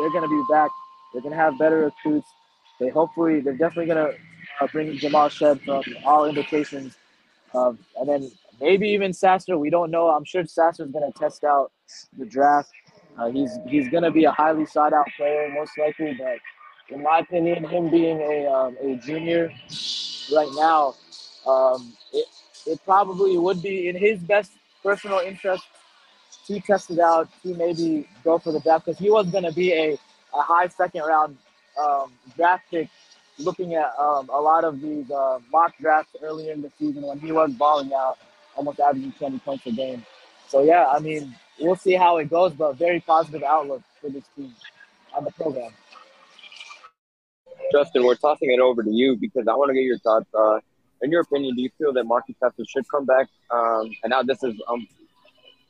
[0.00, 0.70] they're gonna be back.
[1.12, 2.28] They're gonna have better recruits.
[2.80, 4.10] They hopefully they're definitely gonna
[4.60, 6.96] uh, bring Jamal Shead from all indications.
[7.54, 9.58] Um, and then maybe even Sasser.
[9.58, 10.08] We don't know.
[10.08, 11.72] I'm sure Sasser's gonna test out
[12.18, 12.70] the draft.
[13.18, 16.38] Uh, he's he's gonna be a highly sought out player most likely, but
[16.94, 19.50] in my opinion, him being a um, a junior
[20.32, 20.94] right now,
[21.46, 22.26] um, it,
[22.66, 24.52] it probably would be in his best
[24.82, 25.64] personal interest
[26.46, 29.52] to test it out, to maybe go for the draft because he was going to
[29.52, 31.36] be a, a high second round
[31.80, 32.88] um, draft pick.
[33.38, 37.18] Looking at um, a lot of these uh, mock drafts earlier in the season when
[37.18, 38.18] he was balling out,
[38.56, 40.04] almost averaging 20 points a game.
[40.48, 44.24] So yeah, I mean, we'll see how it goes, but very positive outlook for this
[44.36, 44.54] team
[45.16, 45.72] on the program.
[47.72, 50.26] Justin, we're tossing it over to you because I want to get your thoughts.
[50.34, 50.60] Uh,
[51.02, 53.28] in your opinion, do you feel that Marcus Sasser should come back?
[53.50, 54.86] Um, and now this is um,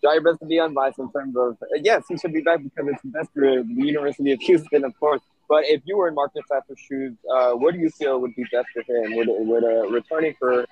[0.03, 2.63] try your best to be unbiased in terms of uh, yes, he should be back
[2.63, 5.23] because it's best for the University of Houston, of course.
[5.49, 8.45] But if you were in Marcus Sasser's shoes, uh, what do you feel would be
[8.53, 9.17] best for him?
[9.17, 10.67] Would would uh, returning for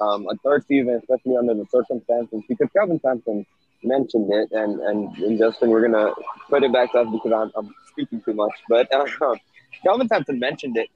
[0.00, 2.42] um, a third season, especially under the circumstances?
[2.48, 3.46] Because Kelvin Sampson
[3.82, 6.12] mentioned it, and and, and Justin, we're gonna
[6.48, 8.52] put it back to us because I'm, I'm speaking too much.
[8.68, 9.06] But uh,
[9.82, 10.88] Kelvin Sampson mentioned it.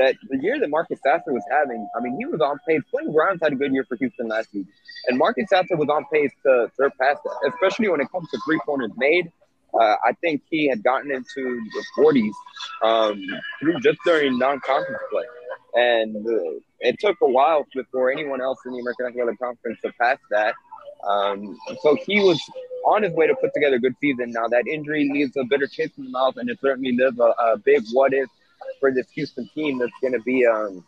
[0.00, 2.80] That the year that Marcus Sasser was having, I mean, he was on pace.
[2.90, 4.66] Quentin Grimes had a good year for Houston last week,
[5.08, 8.58] and Marcus Sasser was on pace to surpass that, especially when it comes to three
[8.64, 9.30] pointers made.
[9.78, 12.32] Uh, I think he had gotten into the 40s
[12.82, 13.22] um,
[13.60, 15.24] through just during non-conference play,
[15.74, 20.22] and uh, it took a while before anyone else in the American Athletic Conference surpassed
[20.30, 20.54] that.
[21.06, 22.40] Um, so he was
[22.86, 24.32] on his way to put together a good season.
[24.32, 27.34] Now that injury leaves a bitter taste in the mouth, and it certainly leaves a,
[27.38, 28.28] a big what if
[28.78, 30.84] for this Houston team that's going to be um,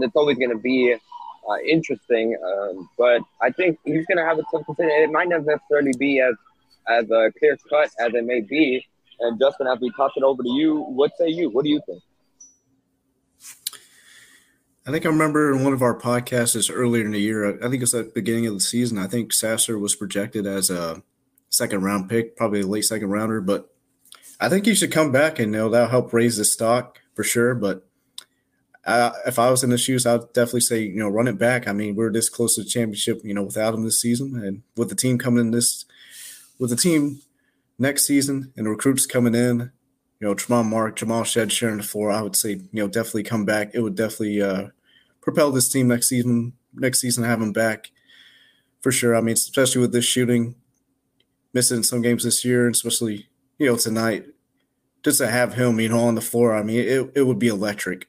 [0.00, 2.36] that's always going to be uh, interesting.
[2.44, 4.90] Um, but I think he's going to have a tough decision.
[4.90, 6.34] It might not necessarily be as
[6.88, 8.84] as uh, clear cut as it may be.
[9.20, 11.50] And Justin, as we toss it over to you, what say you?
[11.50, 12.02] What do you think?
[14.86, 17.62] I think I remember in one of our podcasts earlier in the year.
[17.62, 18.96] I think it's at the beginning of the season.
[18.96, 21.02] I think Sasser was projected as a
[21.50, 23.42] second round pick, probably a late second rounder.
[23.42, 23.68] But
[24.40, 27.24] I think you should come back and you know that'll help raise the stock for
[27.24, 27.54] sure.
[27.54, 27.86] But
[28.84, 31.66] uh, if I was in the shoes, I'd definitely say you know run it back.
[31.66, 34.62] I mean, we're this close to the championship, you know, without him this season, and
[34.76, 35.84] with the team coming in this,
[36.58, 37.20] with the team
[37.78, 39.72] next season and the recruits coming in,
[40.20, 43.24] you know, Tramon Mark, Jamal Shead sharing the floor, I would say you know definitely
[43.24, 43.70] come back.
[43.74, 44.68] It would definitely uh,
[45.20, 46.54] propel this team next season.
[46.74, 47.90] Next season, have him back
[48.80, 49.16] for sure.
[49.16, 50.54] I mean, especially with this shooting,
[51.52, 53.27] missing some games this year, and especially
[53.58, 54.26] you know tonight
[55.04, 57.48] just to have him, you know, on the floor, I mean, it, it would be
[57.48, 58.08] electric.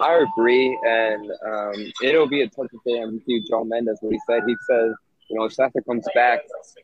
[0.00, 3.22] I agree, and um, it'll be a touch of thing.
[3.26, 4.42] see Joe Mendes what he said.
[4.46, 4.92] He says,
[5.30, 6.40] you know, if Sasser comes back,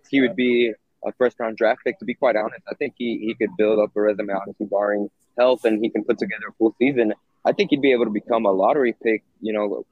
[0.08, 0.72] he would be
[1.04, 1.98] a first round draft pick.
[1.98, 5.10] To be quite honest, I think he, he could build up a resume, honestly, barring
[5.36, 7.12] health, and he can put together a full season.
[7.44, 9.84] I think he'd be able to become a lottery pick, you know,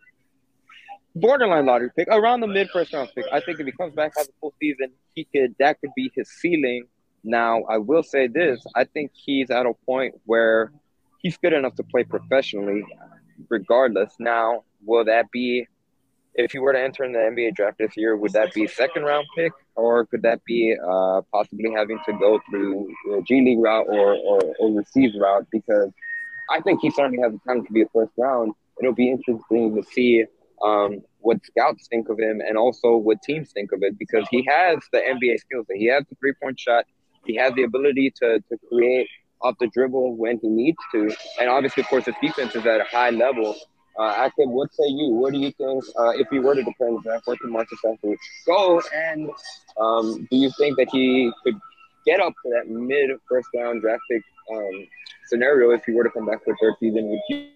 [1.20, 3.24] borderline lottery pick, around the mid first round pick.
[3.32, 6.10] I think if he comes back, has a full season, he could that could be
[6.14, 6.86] his ceiling
[7.24, 10.72] now, I will say this I think he's at a point where
[11.18, 12.84] he's good enough to play professionally,
[13.48, 14.14] regardless.
[14.18, 15.66] Now, will that be,
[16.34, 19.02] if he were to enter in the NBA draft this year, would that be second
[19.02, 23.58] round pick, or could that be uh, possibly having to go through the G League
[23.58, 25.46] route or, or overseas route?
[25.50, 25.90] Because
[26.50, 28.52] I think he certainly has the time to be a first round.
[28.80, 30.24] It'll be interesting to see
[30.64, 34.46] um, what scouts think of him and also what teams think of it because he
[34.48, 35.66] has the NBA skills.
[35.74, 36.84] He has the three point shot.
[37.24, 39.08] He has the ability to, to create
[39.42, 41.14] off the dribble when he needs to.
[41.40, 43.54] And obviously, of course, his defense is at a high level.
[43.98, 45.10] Uh, Aqib, what say you?
[45.10, 47.26] What do you think uh, if he were to defend draft?
[47.26, 48.16] What could Marcus Sasser
[48.46, 48.80] go?
[48.94, 49.28] And
[49.78, 51.58] um, do you think that he could
[52.06, 54.86] get up to that mid first round draft pick um,
[55.26, 57.08] scenario if he were to come back for third season.
[57.08, 57.48] Would you?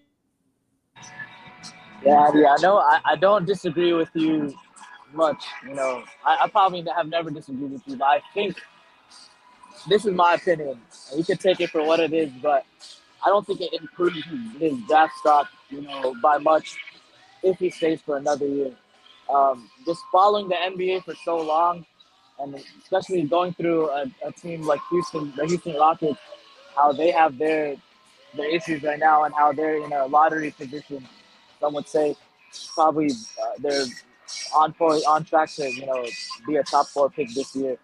[2.05, 2.77] Yeah, yeah, I know.
[2.77, 4.53] I, I don't disagree with you
[5.13, 5.45] much.
[5.67, 8.57] You know, I, I probably have never disagreed with you, but I think
[9.87, 10.79] this is my opinion.
[11.15, 12.65] You can take it for what it is, but
[13.25, 14.17] I don't think it improves
[14.59, 16.75] his draft stock, you know, by much
[17.41, 18.71] if he stays for another year.
[19.33, 21.85] Um, just following the NBA for so long,
[22.39, 26.19] and especially going through a, a team like Houston, the Houston Rockets,
[26.75, 27.75] how they have their
[28.35, 31.07] their issues right now, and how they're in a lottery position.
[31.63, 32.13] Some would say
[32.75, 33.85] probably uh, they're
[34.53, 36.05] on for on track to you know
[36.45, 37.77] be a top four pick this year.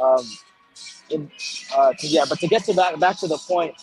[0.00, 0.24] Um,
[1.10, 1.28] in,
[1.76, 3.74] uh, to, yeah, but to get to back back to the point,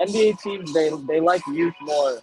[0.00, 2.18] NBA teams they they like youth more,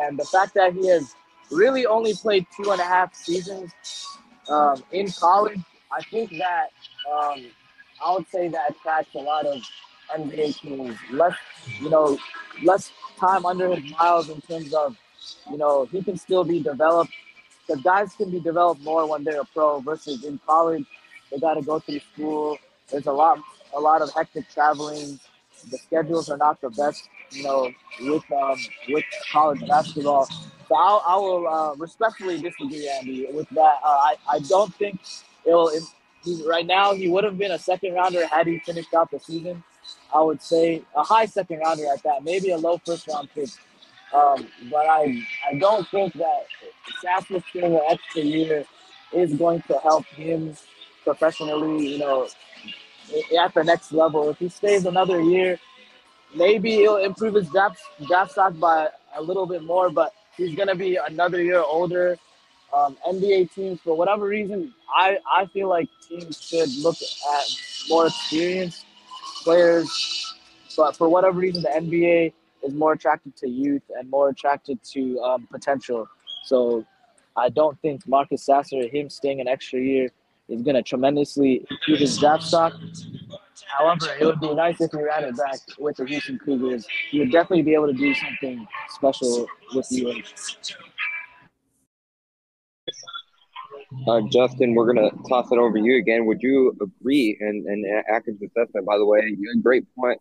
[0.00, 1.14] and the fact that he has
[1.52, 3.70] really only played two and a half seasons
[4.48, 5.60] um, in college,
[5.92, 6.70] I think that
[7.12, 7.46] um,
[8.04, 9.62] I would say that attracts a lot of
[10.18, 10.96] NBA teams.
[11.12, 11.36] Less,
[11.80, 12.18] you know,
[12.64, 12.90] less
[13.20, 14.96] time under his miles in terms of,
[15.50, 17.12] you know, he can still be developed.
[17.68, 20.84] The guys can be developed more when they're a pro versus in college.
[21.30, 22.58] They got to go through school.
[22.90, 23.38] There's a lot,
[23.74, 25.20] a lot of hectic traveling.
[25.70, 27.70] The schedules are not the best, you know,
[28.00, 28.56] with um,
[28.88, 30.26] with college basketball.
[30.26, 33.78] So I'll, I will uh, respectfully disagree, Andy, with that.
[33.84, 35.00] Uh, I, I don't think
[35.44, 35.68] it'll.
[35.68, 35.82] It,
[36.24, 39.20] he, right now, he would have been a second rounder had he finished out the
[39.20, 39.62] season.
[40.14, 43.48] I would say a high second rounder at that, maybe a low first round pick.
[44.14, 46.46] Um, but I I don't think that
[47.02, 48.64] Sasser staying an extra year
[49.12, 50.54] is going to help him
[51.04, 51.86] professionally.
[51.88, 52.28] You know,
[53.40, 54.30] at the next level.
[54.30, 55.58] If he stays another year,
[56.34, 59.90] maybe he'll improve his draft draft stock by a little bit more.
[59.90, 62.18] But he's gonna be another year older.
[62.72, 67.44] Um, NBA teams, for whatever reason, I, I feel like teams should look at
[67.88, 68.84] more experienced
[69.42, 70.34] players.
[70.76, 75.20] But for whatever reason, the NBA is more attracted to youth and more attracted to
[75.20, 76.08] um, potential.
[76.44, 76.84] So
[77.36, 80.10] I don't think Marcus Sasser, him staying an extra year,
[80.48, 82.72] is going to tremendously improve his draft stock.
[83.66, 86.86] However, it would be nice if he ran it back with the Houston Cougars.
[87.10, 90.74] He would definitely be able to do something special with the UH.
[94.06, 96.26] Uh, Justin, we're gonna toss it over to you again.
[96.26, 97.36] Would you agree?
[97.40, 100.20] And and Aqib's assessment, by the way, you had a great point,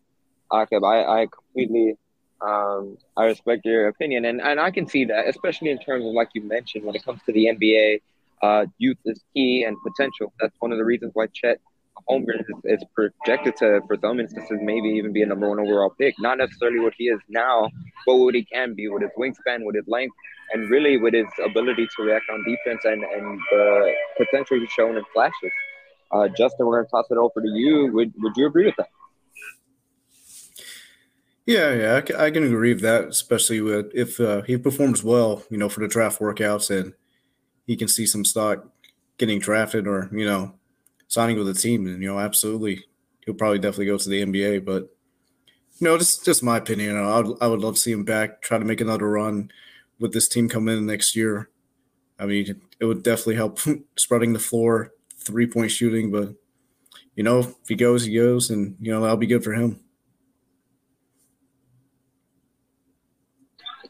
[0.52, 0.86] Akib.
[0.86, 1.98] I, I completely
[2.42, 6.12] um, I respect your opinion, and, and I can see that, especially in terms of
[6.12, 8.02] like you mentioned, when it comes to the NBA,
[8.42, 10.32] uh, youth is key and potential.
[10.40, 11.60] That's one of the reasons why Chet
[12.08, 15.90] Holmgren is, is projected to, for some instances, maybe even be a number one overall
[15.90, 16.16] pick.
[16.20, 17.70] Not necessarily what he is now,
[18.06, 20.16] but what he can be with his wingspan, with his length,
[20.54, 24.96] and really with his ability to react on defense and, and the potential he's shown
[24.96, 25.52] in flashes.
[26.12, 27.92] Uh, Justin, we're to toss it over to you.
[27.94, 28.90] Would, would you agree with that?
[31.48, 35.58] Yeah, yeah, I, can agree with that, especially with if uh, he performs well, you
[35.58, 36.94] know, for the draft workouts and
[37.66, 38.68] he can see some stock
[39.18, 40.56] getting drafted or, you know,
[41.08, 41.88] signing with a team.
[41.88, 42.84] And, you know, absolutely,
[43.26, 44.66] he'll probably definitely go to the NBA.
[44.66, 44.94] But,
[45.80, 46.98] you know, just, just my opinion.
[46.98, 49.50] I would, I would love to see him back, try to make another run
[50.02, 51.50] with this team coming in next year.
[52.20, 53.60] I mean, it would definitely help
[53.96, 56.12] spreading the floor, three point shooting.
[56.12, 56.36] But,
[57.16, 58.50] you know, if he goes, he goes.
[58.50, 59.80] And, you know, that'll be good for him.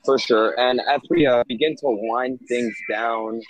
[0.05, 0.59] For sure.
[0.59, 3.41] And as we uh, begin to wind things down,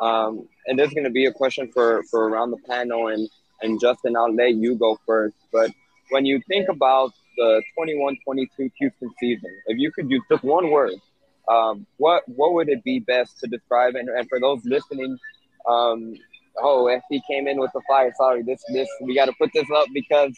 [0.00, 3.28] um, and there's going to be a question for, for around the panel, and,
[3.62, 5.36] and Justin, I'll let you go first.
[5.52, 5.70] But
[6.10, 10.70] when you think about the 21 22 Houston season, if you could use just one
[10.70, 10.94] word,
[11.48, 13.94] um, what what would it be best to describe?
[13.94, 15.18] And, and for those listening,
[15.68, 16.14] um,
[16.58, 18.12] oh, FP came in with the fire.
[18.16, 20.32] Sorry, this this we got to put this up because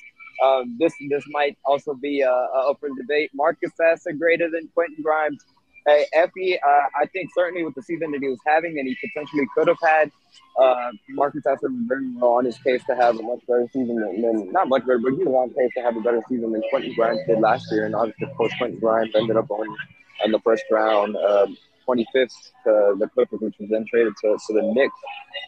[0.45, 3.31] um, this this might also be a up for debate.
[3.35, 5.45] Marcus Sasser greater than Quentin Grimes.
[5.87, 8.97] Hey, Effie, uh, I think certainly with the season that he was having and he
[9.05, 10.13] potentially could have had,
[10.57, 13.97] uh, Marcus Sasser was very well on his case to have a much better season
[13.97, 16.53] than, than, not much better, but he was on pace to have a better season
[16.53, 17.87] than Quentin Grimes did last year.
[17.87, 19.67] And obviously, of course, Quentin Grimes ended up on
[20.25, 21.57] in the first round, um,
[21.89, 24.95] 25th to the Clippers, which was then traded to, to the Knicks.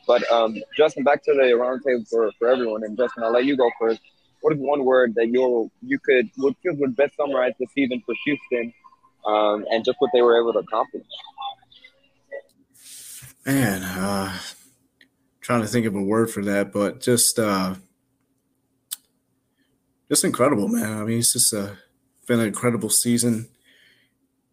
[0.06, 2.82] But um, Justin, back to the roundtable for, for everyone.
[2.84, 4.00] And Justin, I'll let you go first.
[4.44, 8.14] What is one word that you you could would would best summarize the season for
[8.26, 8.74] Houston
[9.24, 11.06] um, and just what they were able to accomplish.
[13.46, 14.36] Man, uh,
[15.40, 17.76] trying to think of a word for that, but just uh,
[20.10, 20.92] just incredible, man.
[20.92, 21.78] I mean, it's just a,
[22.26, 23.48] been an incredible season.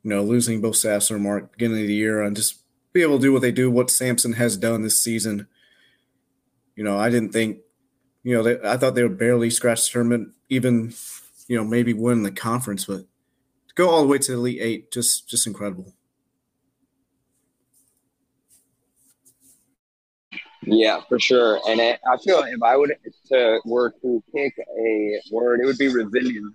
[0.04, 2.62] You know, losing both Sasser and Mark beginning of the year, and just
[2.94, 5.48] be able to do what they do, what Sampson has done this season.
[6.78, 7.58] You know, I didn't think,
[8.24, 10.94] you know, they, I thought they would barely scratch the tournament even,
[11.48, 13.02] you know, maybe win the conference, but
[13.68, 15.94] to go all the way to the Elite Eight, just just incredible.
[20.64, 21.60] Yeah, for sure.
[21.68, 22.96] And I, I feel if I would
[23.30, 26.54] to were to pick a word, it would be resilient.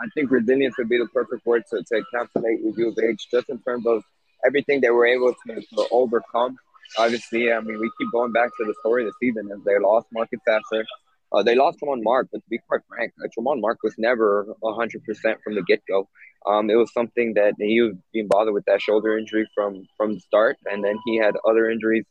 [0.00, 3.28] I think resilience would be the perfect word to, to encapsulate with U of H,
[3.30, 4.02] just in terms of
[4.44, 6.56] everything they were able to, to overcome.
[6.96, 9.78] Obviously, I mean, we keep going back to the story of the season as they
[9.78, 10.84] lost Marcus Sasser.
[11.30, 14.46] Uh, they lost Tramon Mark, but to be quite frank, uh, Tramon Mark was never
[14.62, 16.08] 100% from the get go.
[16.46, 20.14] Um, it was something that he was being bothered with that shoulder injury from from
[20.14, 22.04] the start, and then he had other injuries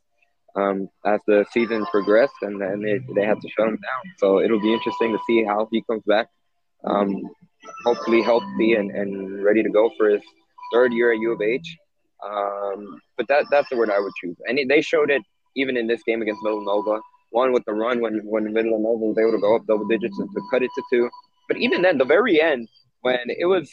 [0.55, 4.13] um, as the season progressed, and then they, they had to shut him down.
[4.17, 6.28] So it'll be interesting to see how he comes back.
[6.84, 7.30] Um,
[7.86, 10.21] hopefully healthy and, and ready to go for his
[10.73, 11.78] third year at U of H.
[12.26, 14.36] Um, but that that's the word I would choose.
[14.45, 15.22] And they showed it
[15.55, 17.01] even in this game against Villanova.
[17.32, 20.30] One with the run when when Villanova was able to go up double digits and
[20.30, 21.09] to cut it to two.
[21.47, 22.68] But even then, the very end,
[23.01, 23.72] when it was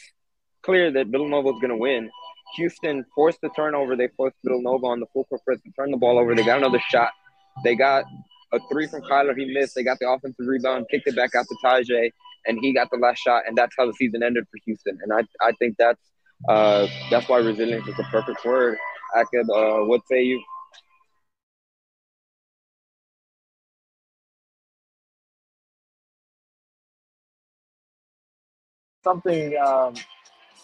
[0.61, 2.09] clear that Villanova was going to win,
[2.55, 3.95] Houston forced the turnover.
[3.95, 6.35] They forced Villanova on the full court press to turn the ball over.
[6.35, 7.11] They got another shot.
[7.63, 8.05] They got
[8.53, 9.37] a three from Kyler.
[9.37, 9.75] He missed.
[9.75, 12.11] They got the offensive rebound, kicked it back out to Taze,
[12.45, 13.43] and he got the last shot.
[13.47, 14.97] And that's how the season ended for Houston.
[15.01, 15.99] And I, I think that's
[16.49, 18.77] uh, that's why resilience is a perfect word.
[19.15, 20.41] Aqib, uh, what say you?
[29.03, 29.93] Something um,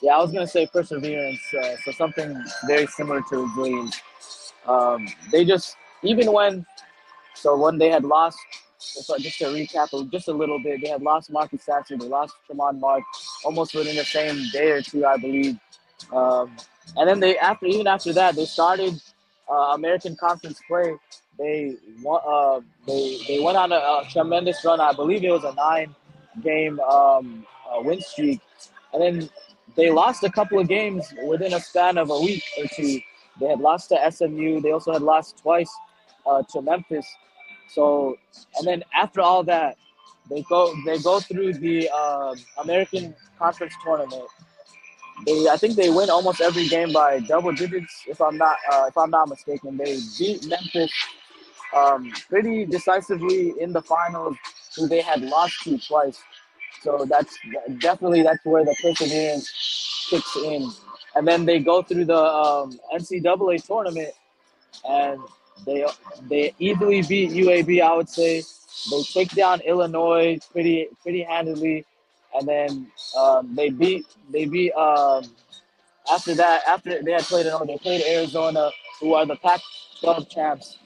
[0.01, 1.41] yeah, I was gonna say perseverance.
[1.53, 2.35] Uh, so something
[2.67, 4.01] very similar to resilience.
[4.65, 6.65] Um, they just even when
[7.35, 8.37] so when they had lost.
[8.81, 12.33] So just to recap just a little bit, they had lost Marcus Sasser, they lost
[12.49, 13.03] Tramon Mark
[13.45, 15.57] almost within the same day or two, I believe.
[16.11, 16.57] Um,
[16.97, 18.99] and then they after even after that, they started
[19.49, 20.95] uh, American Conference play.
[21.37, 24.79] They won, uh, they they went on a, a, tremendous run.
[24.79, 25.95] I believe it was a nine
[26.43, 28.41] game um, uh, win streak,
[28.93, 29.29] and then
[29.75, 32.99] they lost a couple of games within a span of a week or two.
[33.39, 34.59] They had lost to SMU.
[34.59, 35.71] They also had lost twice
[36.25, 37.05] uh, to Memphis.
[37.73, 38.17] So,
[38.57, 39.77] and then after all that,
[40.29, 44.23] they go they go through the uh, American Conference tournament.
[45.25, 48.03] They I think they win almost every game by double digits.
[48.07, 50.91] If I'm not uh, if I'm not mistaken, they beat Memphis
[51.75, 54.37] um, pretty decisively in the finals,
[54.75, 56.21] who they had lost to twice.
[56.81, 57.37] So that's
[57.79, 60.69] definitely that's where the perseverance kicks in.
[61.15, 64.13] And then they go through the um, NCAA tournament,
[64.87, 65.19] and
[65.65, 65.85] they
[66.29, 67.81] they easily beat UAB.
[67.81, 68.43] I would say
[68.89, 71.85] they take down Illinois pretty pretty handily,
[72.35, 75.23] and then um, they beat they beat um,
[76.11, 80.77] after that after they had played they played Arizona, who are the Pac-12 champs.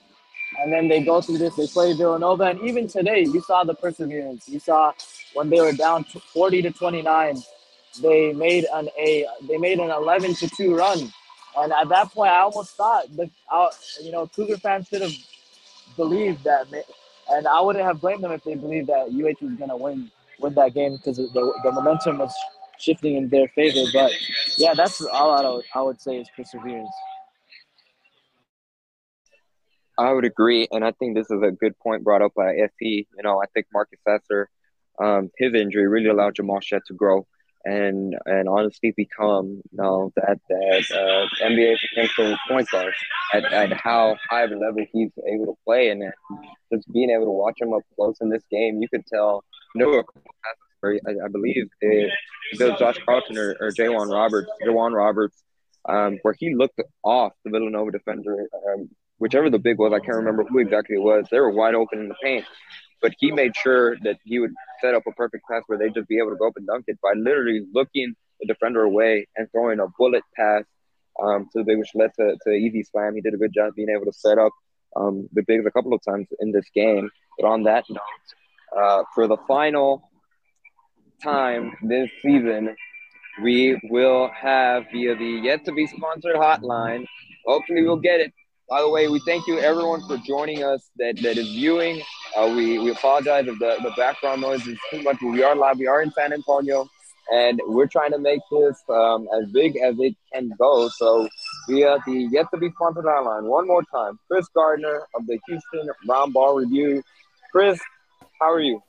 [0.58, 3.74] And then they go through this, they play Villanova, and even today, you saw the
[3.74, 4.48] perseverance.
[4.48, 4.94] You saw
[5.34, 7.38] when they were down 40 to 29,
[8.02, 11.12] they made an a they made an 11 to 2 run.
[11.58, 13.30] And at that point, I almost thought that
[14.02, 15.16] you know Cougar fans should have
[15.96, 16.68] believed that,
[17.30, 20.54] and I wouldn't have blamed them if they believed that UH was to win win
[20.56, 22.34] that game because the, the momentum was
[22.78, 23.90] shifting in their favor.
[23.94, 24.12] But
[24.58, 26.90] yeah, that's all I would, I would say is perseverance.
[29.98, 32.72] I would agree, and I think this is a good point brought up by FP.
[32.82, 34.50] You know, I think Marcus Sasser,
[35.00, 37.26] um, his injury really allowed Jamal Shead to grow
[37.66, 42.94] and and honestly become you know that that uh, NBA potential point guard
[43.34, 46.04] at, at how high of a level he's able to play, and
[46.72, 49.44] just being able to watch him up close in this game, you could tell.
[49.74, 50.04] No,
[50.84, 50.92] I,
[51.26, 52.12] I believe it,
[52.60, 55.44] was Josh Carlton or, or J'Wan Roberts, J'Wan Roberts,
[55.90, 60.18] um, where he looked off the Villanova defender um, whichever the big was, I can't
[60.18, 61.26] remember who exactly it was.
[61.32, 62.46] They were wide open in the paint,
[63.02, 66.08] but he made sure that he would set up a perfect pass where they'd just
[66.08, 69.50] be able to go up and dunk it by literally looking the defender away and
[69.52, 70.64] throwing a bullet pass
[71.22, 73.16] um, to the big, which led to, to easy slam.
[73.16, 74.52] He did a good job being able to set up
[74.96, 77.10] um, the bigs a couple of times in this game.
[77.40, 78.02] But on that note,
[78.78, 80.10] uh, for the final
[81.24, 82.76] time this season,
[83.42, 87.06] we will have via the yet to be sponsored hotline.
[87.46, 88.34] Hopefully, we'll get it
[88.70, 92.02] by the way, we thank you everyone for joining us that, that is viewing.
[92.36, 95.18] Uh, we, we apologize if the, the background noise is too much.
[95.22, 95.78] We are live.
[95.78, 96.88] We are in San Antonio,
[97.32, 100.90] and we're trying to make this um, as big as it can go.
[100.90, 101.30] So
[101.70, 105.90] via the yet to be sponsored hotline, one more time, Kris Gardner of the Houston
[106.08, 107.04] Round Ball Review.
[107.52, 107.80] Kris,
[108.42, 108.82] how are you?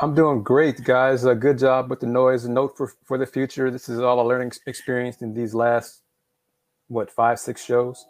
[0.00, 1.24] I'm doing great, guys.
[1.24, 2.48] A good job with the noise.
[2.48, 3.70] Note for, for the future.
[3.70, 6.02] This is all a learning experience in these last
[6.92, 8.06] what five six shows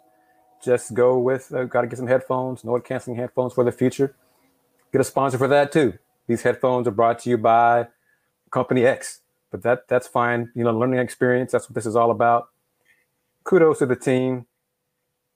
[0.63, 4.15] just go with uh, got to get some headphones noise canceling headphones for the future
[4.91, 5.93] get a sponsor for that too
[6.27, 7.87] these headphones are brought to you by
[8.53, 9.21] Company X,
[9.51, 10.51] but that that's fine.
[10.55, 11.51] You know, learning experience.
[11.51, 12.49] That's what this is all about.
[13.43, 14.45] Kudos to the team.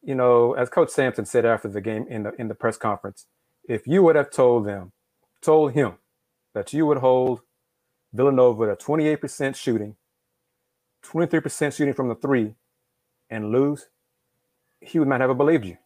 [0.03, 3.25] You know, as Coach Sampson said after the game in the in the press conference,
[3.67, 4.93] if you would have told them,
[5.41, 5.95] told him
[6.53, 7.41] that you would hold
[8.13, 9.95] Villanova to 28% shooting,
[11.03, 12.55] 23% shooting from the three,
[13.29, 13.87] and lose,
[14.81, 15.77] he would not have believed you.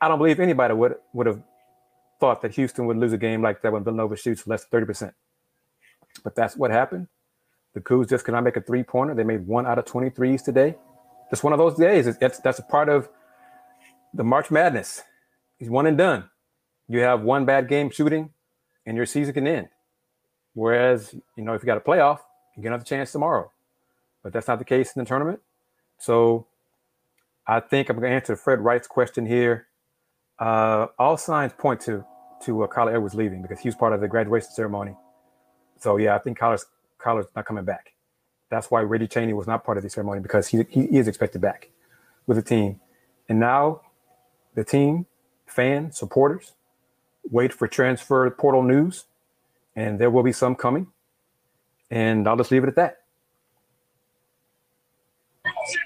[0.00, 1.42] I don't believe anybody would would have
[2.20, 5.12] thought that Houston would lose a game like that when Villanova shoots less than 30%.
[6.24, 7.08] But that's what happened.
[7.74, 9.14] The Cougs just cannot make a three pointer.
[9.14, 10.76] They made one out of 23s today.
[11.30, 12.06] Just one of those days.
[12.06, 13.08] It's, that's a part of
[14.14, 15.02] the March Madness.
[15.58, 16.30] He's one and done.
[16.88, 18.30] You have one bad game shooting,
[18.86, 19.68] and your season can end.
[20.54, 22.20] Whereas, you know, if you got a playoff,
[22.56, 23.52] you get another chance tomorrow.
[24.22, 25.40] But that's not the case in the tournament.
[25.98, 26.46] So
[27.48, 29.68] I think I'm going to answer Fred Wright's question here.
[30.38, 32.04] Uh, all signs point to
[32.44, 34.94] to uh, Kyler Edwards leaving because he was part of the graduation ceremony.
[35.80, 36.66] So yeah, I think Kyler's
[37.00, 37.94] Kyler's not coming back.
[38.50, 41.40] That's why Reggie Chaney was not part of the ceremony because he, he is expected
[41.40, 41.70] back
[42.26, 42.80] with the team.
[43.28, 43.82] And now
[44.54, 45.06] the team,
[45.46, 46.52] fans, supporters,
[47.30, 49.04] wait for transfer portal news,
[49.74, 50.88] and there will be some coming.
[51.90, 52.98] And I'll just leave it at that.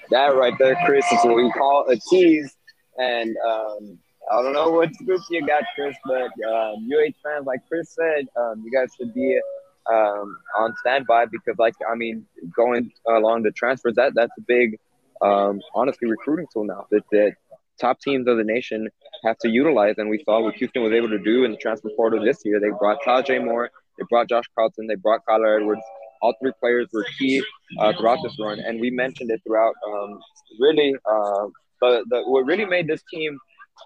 [0.09, 2.55] That right there, Kris, is what we call a tease.
[2.97, 3.97] And um,
[4.31, 8.63] I don't know what group you got, Kris, but UH fans, like Kris said, um,
[8.63, 9.39] you guys should be
[9.91, 12.25] um, on standby because, like, I mean,
[12.55, 14.77] going along the transfers, that that's a big,
[15.21, 17.35] um, honestly, recruiting tool now that, that
[17.79, 18.87] top teams of the nation
[19.25, 19.95] have to utilize.
[19.97, 22.59] And we saw what Houston was able to do in the transfer portal this year.
[22.59, 25.81] They brought Taze Moore, they brought Josh Carlton, they brought Kyler Edwards.
[26.23, 27.43] All three players were key
[27.79, 29.75] uh, throughout this run, and we mentioned it throughout.
[29.85, 30.19] Um,
[30.57, 31.47] really, uh,
[31.81, 33.37] the, the what really made this team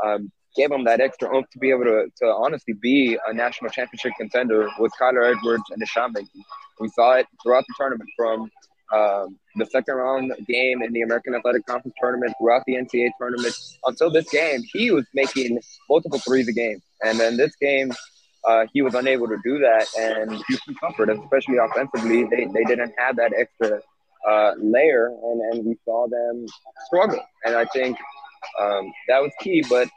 [0.05, 3.71] um, gave them that extra oomph to be able to, to honestly be a national
[3.71, 6.43] championship contender with Kyler Edwards and Deshaun Mankey.
[6.79, 8.51] We saw it throughout the tournament from
[8.93, 13.55] um, the second round game in the American Athletic Conference tournament, throughout the NCAA tournament,
[13.85, 15.59] until this game, he was making
[15.89, 16.79] multiple threes a game.
[17.03, 17.91] And then this game,
[18.47, 19.87] uh, he was unable to do that.
[19.97, 20.75] And Houston
[21.23, 22.23] especially offensively.
[22.23, 23.81] They, they didn't have that extra
[24.27, 26.45] uh, layer, and, and we saw them
[26.85, 27.21] struggle.
[27.43, 27.97] And I think
[28.59, 29.63] um, that was key.
[29.69, 29.89] But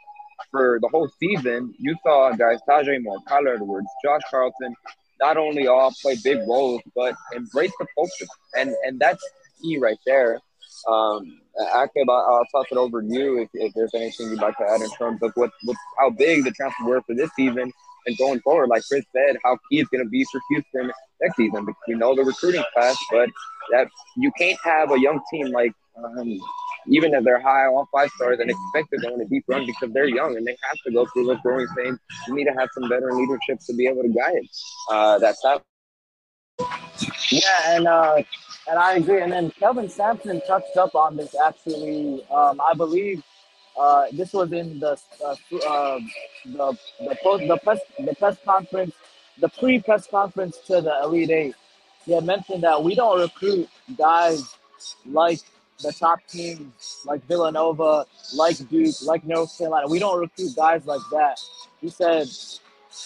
[0.51, 4.75] for the whole season, you saw guys Taze Moore, Kyler Edwards, Josh Carlton,
[5.21, 8.25] not only all play big roles, but embrace the culture.
[8.57, 9.23] And and that's
[9.61, 10.39] key right there.
[10.89, 11.39] Um,
[11.75, 14.81] Aqib, I'll toss it over to you if, if there's anything you'd like to add
[14.81, 17.71] in terms of what, what how big the transfer were for this season
[18.05, 18.69] and going forward.
[18.69, 20.91] Like Kris said, how key it's going to be for Houston
[21.21, 23.29] next season because we know the recruiting class, but
[23.71, 23.87] that
[24.17, 26.39] you can't have a young team like um,
[26.87, 29.65] even if they're high all five stars and expect to go in a deep run
[29.65, 31.99] because they're young and they have to go through those growing pains.
[32.27, 34.47] You need to have some veteran leadership to be able to guide
[34.89, 35.61] uh, that stuff.
[37.29, 38.23] Yeah, and uh,
[38.69, 39.21] and I agree.
[39.21, 42.23] And then Kelvin Sampson touched up on this actually.
[42.29, 43.23] Um, I believe
[43.77, 45.35] uh, this was in the uh,
[45.67, 45.99] uh,
[46.45, 48.93] the the post the press the press conference,
[49.39, 51.55] the pre press conference to the Elite Eight.
[52.05, 54.55] He had mentioned that we don't recruit guys
[55.05, 55.39] like
[55.81, 58.05] the top teams like Villanova,
[58.35, 59.87] like Duke, like North Carolina.
[59.87, 61.39] We don't recruit guys like that.
[61.79, 62.27] He said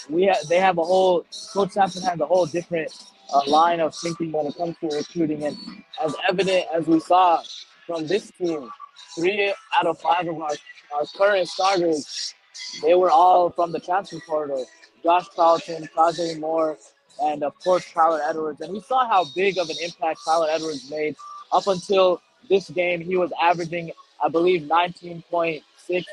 [0.10, 2.92] we ha- they have a whole Coach Sampson has a whole different
[3.34, 5.58] uh, line of thinking when it comes to recruiting, and
[6.04, 7.42] as evident as we saw
[7.86, 8.70] from this team,
[9.16, 10.52] three out of five of our,
[10.96, 12.34] our current starters,
[12.82, 14.66] they were all from the transfer portal.
[15.04, 16.78] Josh Carlton, Taze Moore,
[17.22, 18.62] and of course Kyler Edwards.
[18.62, 21.16] And we saw how big of an impact Kyler Edwards made
[21.52, 23.92] up until this game, he was averaging,
[24.24, 25.64] I believe, 19.6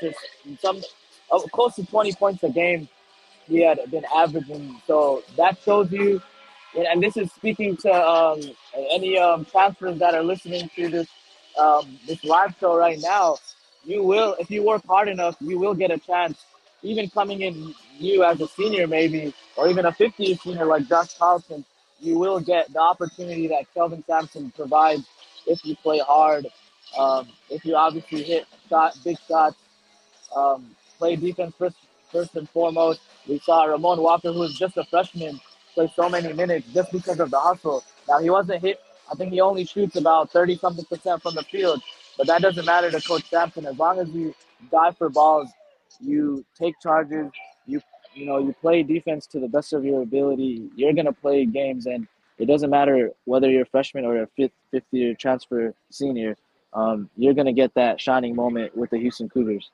[0.02, 0.12] or
[0.60, 0.82] some
[1.30, 2.88] uh, close to 20 points a game.
[3.46, 4.80] He had been averaging.
[4.86, 6.22] So that shows you,
[6.76, 8.40] and this is speaking to um,
[8.90, 11.08] any um, transfers that are listening to this
[11.58, 13.36] um, this live show right now.
[13.84, 16.44] You will, if you work hard enough, you will get a chance.
[16.82, 21.14] Even coming in new as a senior, maybe, or even a 50 senior like Josh
[21.18, 21.64] Carlton,
[22.00, 25.06] you will get the opportunity that Kelvin Sampson provides
[25.46, 26.46] if you play hard,
[26.98, 29.56] um, if you obviously hit shot, big shots,
[30.34, 31.76] um, play defense first,
[32.10, 33.00] first and foremost.
[33.28, 35.40] We saw Ramon Walker, who was just a freshman,
[35.74, 37.84] play so many minutes just because of the hustle.
[38.08, 38.80] Now he wasn't hit.
[39.12, 41.82] I think he only shoots about thirty something percent from the field,
[42.16, 43.66] but that doesn't matter to Coach Sampson.
[43.66, 44.34] As long as you
[44.70, 45.50] dive for balls,
[46.00, 47.30] you take charges,
[47.66, 47.82] you
[48.14, 50.70] you know you play defense to the best of your ability.
[50.76, 52.08] You're gonna play games, and
[52.38, 56.36] it doesn't matter whether you're a freshman or a fifth fifth year transfer senior.
[56.72, 59.70] Um, you're gonna get that shining moment with the Houston Cougars.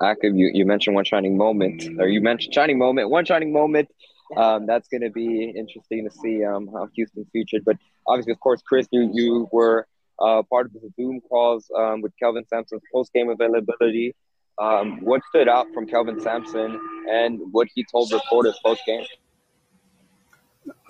[0.00, 3.88] Aqib, you, you mentioned one shining moment, or you mentioned shining moment, one shining moment.
[4.36, 7.64] Um, that's going to be interesting to see um, how Houston's featured.
[7.64, 7.76] But
[8.06, 9.86] obviously, of course, Kris, you you were
[10.18, 14.14] uh, part of the Zoom calls um, with Kelvin Sampson's post game availability.
[14.58, 19.06] Um, what stood out from Kelvin Sampson and what he told reporters post game?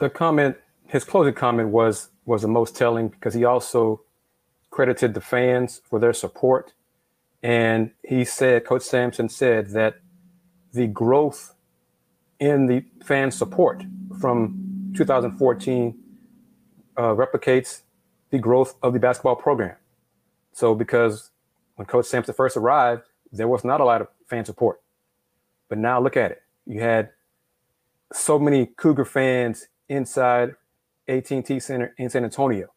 [0.00, 4.02] The comment, his closing comment was was the most telling because he also
[4.70, 6.72] credited the fans for their support,
[7.42, 9.96] and he said, Coach Sampson said that
[10.72, 11.54] the growth
[12.40, 13.84] in the fan support
[14.20, 15.98] from 2014
[16.96, 17.82] uh, replicates
[18.30, 19.76] the growth of the basketball program.
[20.52, 21.30] So, because
[21.76, 24.80] when Coach Sampson first arrived, there was not a lot of fan support.
[25.68, 26.42] But now look at it.
[26.66, 27.10] You had
[28.12, 30.54] so many Cougar fans inside
[31.08, 32.68] AT&T Center in San Antonio,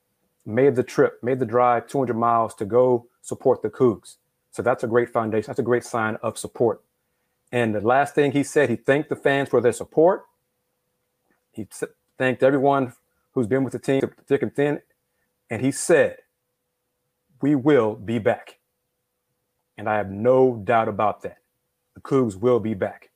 [0.45, 4.17] made the trip, made the drive 200 miles to go support the Cougs.
[4.51, 5.47] So that's a great foundation.
[5.47, 6.81] That's a great sign of support.
[7.51, 10.25] And the last thing he said, he thanked the fans for their support.
[11.51, 11.67] He
[12.17, 12.93] thanked everyone
[13.33, 14.81] who's been with the team thick and thin.
[15.49, 16.17] And he said,
[17.41, 18.59] we will be back.
[19.77, 21.39] And I have no doubt about that.
[21.95, 23.09] The Cougs will be back.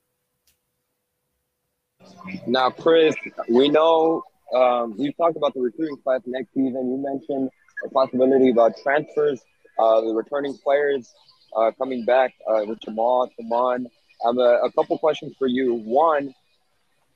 [2.46, 3.16] Now, Kris,
[3.50, 4.24] we know
[4.54, 6.74] um, we've talked about the recruiting class next season.
[6.74, 7.50] You mentioned
[7.86, 9.42] a possibility about transfers,
[9.80, 11.14] uh, the returning players
[11.56, 13.88] uh, coming back uh, with Jamal, Saman.
[14.26, 15.76] Um, a, a couple questions for you.
[15.76, 16.34] One,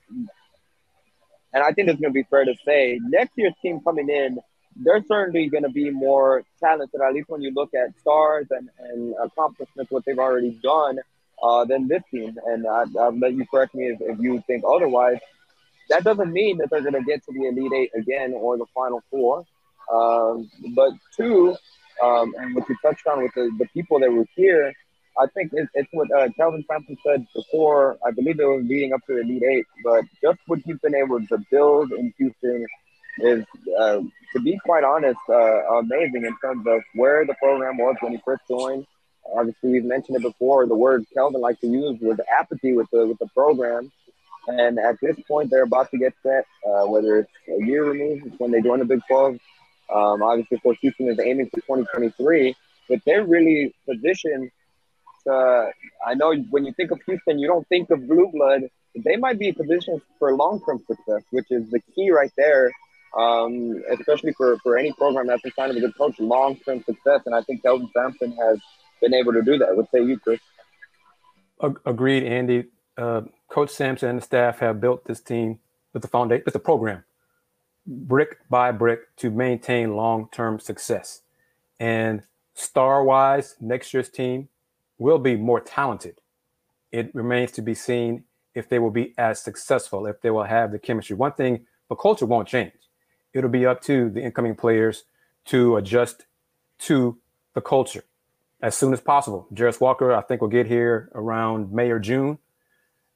[0.10, 4.40] and I think it's going to be fair to say, next year's team coming in
[4.76, 8.70] they're certainly going to be more talented, at least when you look at stars and,
[8.80, 11.00] and accomplishments, what they've already done,
[11.42, 12.38] uh, than this team.
[12.46, 15.18] And I, will let you correct me if, if you think otherwise.
[15.90, 18.66] That doesn't mean that they're going to get to the Elite Eight again or the
[18.74, 19.44] Final Four.
[19.92, 21.56] Um, but two,
[22.04, 24.72] um, and what you touched on with the, the people that were here,
[25.20, 27.98] I think it's, it's what uh, Kelvin Sampson said before.
[28.06, 30.96] I believe it was leading up to the Elite Eight, but just what he's been
[30.96, 32.66] able to build in Houston
[33.20, 33.46] is,
[33.78, 34.00] uh,
[34.34, 38.22] to be quite honest, uh, amazing in terms of where the program was when he
[38.24, 38.86] first joined.
[39.36, 40.66] Obviously, we've mentioned it before.
[40.66, 43.92] The word Kelvin likes to use was apathy with the with the program,
[44.48, 46.46] and at this point, they're about to get set.
[46.66, 49.40] Uh, whether it's a year removed when they join the Big 12,
[49.94, 52.56] um, obviously, of course, Houston is aiming for 2023,
[52.88, 54.52] but they're really positioned.
[55.26, 55.72] To,
[56.06, 58.64] I know when you think of Houston, you don't think of blue blood.
[58.96, 62.72] They might be positioned for long-term success, which is the key right there
[63.18, 66.84] um, especially for, for any program that's a sign of a good coach, long term
[66.84, 67.22] success.
[67.26, 68.60] And I think Kelvin Sampson has
[69.02, 69.76] been able to do that.
[69.76, 70.40] What say you, Kris?
[71.86, 72.66] Agreed, Andy.
[72.98, 75.60] Uh, coach Sampson and the staff have built this team
[75.94, 77.04] with the foundation, with the program,
[77.86, 81.22] brick by brick to maintain long term success.
[81.80, 84.50] And star wise, next year's team
[85.00, 86.18] will be more talented.
[86.92, 90.72] It remains to be seen if they will be as successful, if they will have
[90.72, 91.16] the chemistry.
[91.16, 92.74] One thing, the culture won't change
[93.34, 95.04] it'll be up to the incoming players
[95.46, 96.26] to adjust
[96.80, 97.18] to
[97.54, 98.04] the culture
[98.62, 99.48] as soon as possible.
[99.54, 102.40] Jarace Walker, I think, will get here around May or June.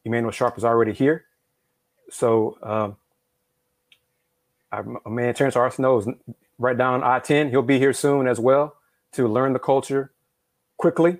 [0.05, 1.25] Emanuel Sharp is already here.
[2.09, 2.97] So, um,
[4.71, 6.07] our man Terrance Arceneaux is
[6.57, 7.49] right down I 10.
[7.49, 8.75] He'll be here soon as well
[9.13, 10.11] to learn the culture
[10.77, 11.19] quickly.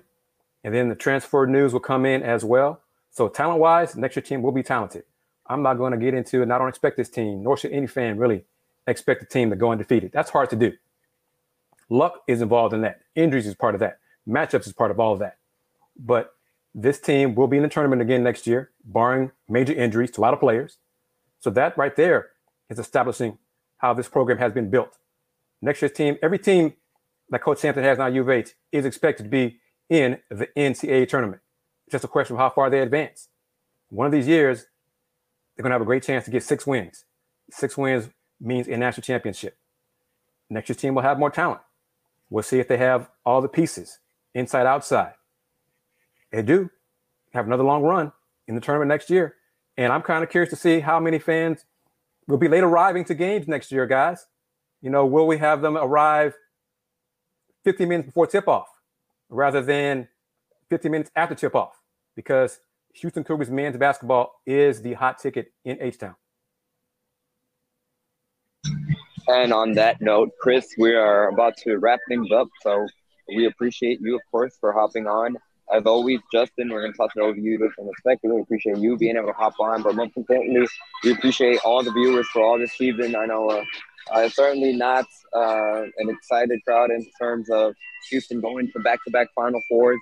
[0.64, 2.80] And then the transfer news will come in as well.
[3.10, 5.04] So, talent wise, next year team will be talented.
[5.46, 7.86] I'm not going to get into, and I don't expect this team, nor should any
[7.86, 8.44] fan really
[8.86, 10.10] expect the team to go undefeated.
[10.12, 10.72] That's hard to do.
[11.90, 13.02] Luck is involved in that.
[13.14, 13.98] Injuries is part of that.
[14.26, 15.36] Matchups is part of all of that.
[15.96, 16.32] But
[16.74, 20.22] this team will be in the tournament again next year, barring major injuries to a
[20.22, 20.78] lot of players.
[21.40, 22.30] So that right there
[22.70, 23.38] is establishing
[23.78, 24.96] how this program has been built.
[25.60, 26.72] Next year's team, every team
[27.30, 31.08] that Coach Sampson has now U of H is expected to be in the NCAA
[31.08, 31.42] tournament.
[31.86, 33.28] It's just a question of how far they advance.
[33.90, 34.66] One of these years,
[35.54, 37.04] they're going to have a great chance to get six wins.
[37.50, 38.08] Six wins
[38.40, 39.56] means a national championship.
[40.50, 41.60] Next year's team will have more talent.
[42.30, 43.98] We'll see if they have all the pieces,
[44.34, 45.12] inside, outside.
[46.32, 46.70] They do
[47.32, 48.12] have another long run
[48.48, 49.36] in the tournament next year.
[49.76, 51.64] And I'm kind of curious to see how many fans
[52.26, 54.26] will be late arriving to games next year, guys.
[54.80, 56.34] You know, will we have them arrive
[57.64, 58.68] 50 minutes before tip off
[59.28, 60.08] rather than
[60.70, 61.80] 50 minutes after tip off?
[62.16, 62.60] Because
[62.94, 66.14] Houston Cougars men's basketball is the hot ticket in H Town.
[69.26, 72.48] And on that note, Kris, we are about to wrap things up.
[72.62, 72.86] So
[73.34, 75.36] we appreciate you, of course, for hopping on.
[75.74, 78.20] As always, Justin, we're going to it over to you with some respect.
[78.22, 79.82] We really appreciate you being able to hop on.
[79.82, 80.66] But most importantly,
[81.02, 83.16] we appreciate all the viewers for all this season.
[83.16, 83.64] I know uh,
[84.12, 87.74] uh, certainly not uh, an excited crowd in terms of
[88.10, 90.00] Houston going to back to back Final Fours.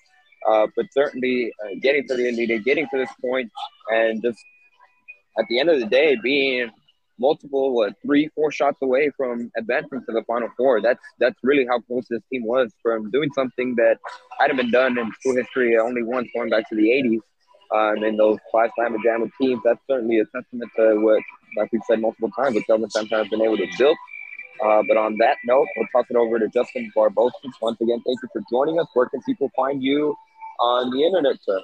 [0.49, 3.51] uh, but certainly uh, getting to the Elite getting to this point,
[3.91, 4.39] and just
[5.39, 6.71] at the end of the day, being
[7.19, 10.81] multiple, what three, four shots away from advancing to the Final Four.
[10.81, 13.99] That's that's really how close this team was from doing something that
[14.39, 17.21] hadn't been done in school history only once, going back to the '80s.
[17.75, 21.23] Um, and those Phi Slama Jama teams, that's certainly a testament to what,
[21.57, 23.97] like we've said multiple times, what Kelvin Sampson has been able to build.
[24.65, 27.33] Uh, but on that note, we'll toss it over to Justin Barbosa.
[27.61, 28.87] Once again, thank you for joining us.
[28.95, 30.15] Where can people find you
[30.61, 31.61] on the internet, sir?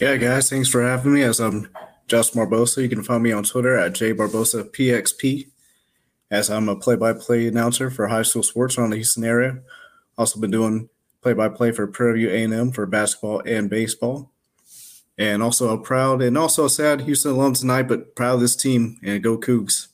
[0.00, 1.22] Yeah, guys, thanks for having me.
[1.22, 1.68] As I'm
[2.08, 5.48] Justin Barbosa, you can find me on Twitter at jbarbosapxp.
[6.30, 9.60] As I'm a play-by-play announcer for high school sports around the Houston area.
[10.18, 10.88] Also been doing
[11.22, 14.32] play-by-play for Prairie View A&M for basketball and baseball
[15.18, 18.56] and also a proud and also a sad Houston alum tonight, but proud of this
[18.56, 19.88] team and go Cougs.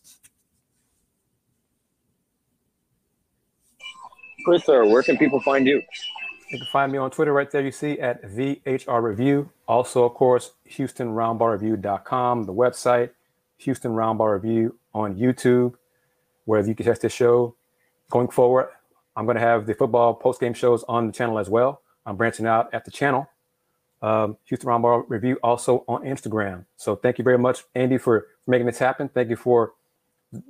[4.45, 5.81] Kris, sir, where can people find you?
[6.51, 7.63] You can find me on Twitter right there.
[7.63, 9.51] You see at VHR Review.
[9.69, 13.11] Also, of course, HoustonRoundBallReview.com, the website,
[13.59, 15.75] Houston Roundball Review on YouTube,
[16.45, 17.55] where you can catch this show.
[18.11, 18.69] Going forward,
[19.17, 21.81] I'm going to have the football post-game shows on the channel as well.
[22.05, 23.29] I'm branching out at the channel
[24.03, 26.65] um, Houston Roundball Review also on Instagram.
[26.77, 29.09] So thank you very much, Andy, for, making this happen.
[29.09, 29.75] Thank you for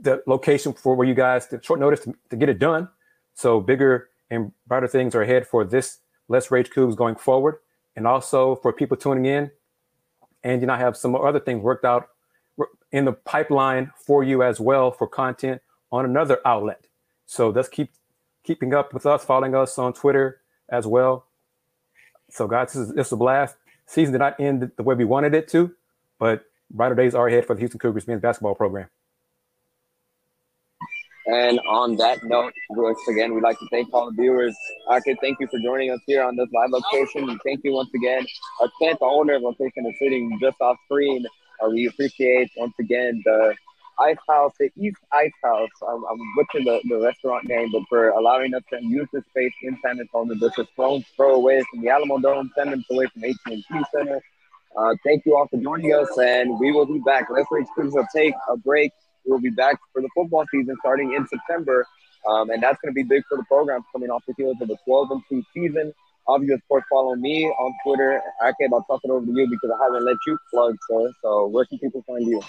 [0.00, 2.88] the location for where you guys the short notice to, to, get it done.
[3.34, 5.98] So bigger and brighter things are ahead for this
[6.28, 7.56] Let's Rage Cougs going forward,
[7.96, 9.50] and also for people tuning in.
[10.42, 12.08] Andy And I have some other things worked out
[12.92, 16.86] in the pipeline for you as well for content on another outlet.
[17.26, 17.90] So let's keep
[18.44, 21.26] keeping up with us, following us on Twitter as well.
[22.32, 23.56] So, guys, this is, this is a blast.
[23.84, 25.74] Season did not end the way we wanted it to,
[26.18, 28.88] but brighter days are ahead for the Houston Cougars men's basketball program.
[31.26, 34.56] And on that note, once again, we'd like to thank all the viewers.
[34.90, 37.28] Okay, thank you for joining us here on this live location.
[37.28, 38.26] And thank you once again.
[38.60, 41.24] Our tenth owner of location is sitting just off screen.
[41.62, 43.54] Uh, we appreciate once again the
[44.00, 45.70] Ice House, the East Ice House.
[45.86, 49.52] I'm, I'm butchering the, the restaurant name, but for allowing us to use this space
[49.62, 53.24] in San Antonio, just a stone's throw away from the Alamodome, 10 minutes away from
[53.24, 53.64] AT&T
[53.94, 54.20] Center.
[54.76, 57.28] Uh, thank you all for joining us, and we will be back.
[57.30, 58.92] Let's Rage will take a break.
[59.24, 61.86] We will be back for the football season starting in September,
[62.28, 64.68] um, and that's going to be big for the program coming off the heels of
[64.68, 65.92] the 12 and 2 season.
[66.26, 68.22] Obviously, of course, follow me on Twitter.
[68.40, 71.12] I can't I'll it over to you because I haven't let you plug, sir.
[71.20, 72.40] So, where can people find you?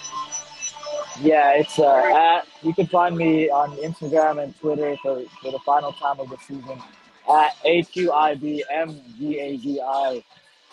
[1.20, 2.46] Yeah, it's uh, at.
[2.62, 6.36] You can find me on Instagram and Twitter for, for the final time of the
[6.38, 6.82] season
[7.30, 10.24] at A Q I B M G A G I.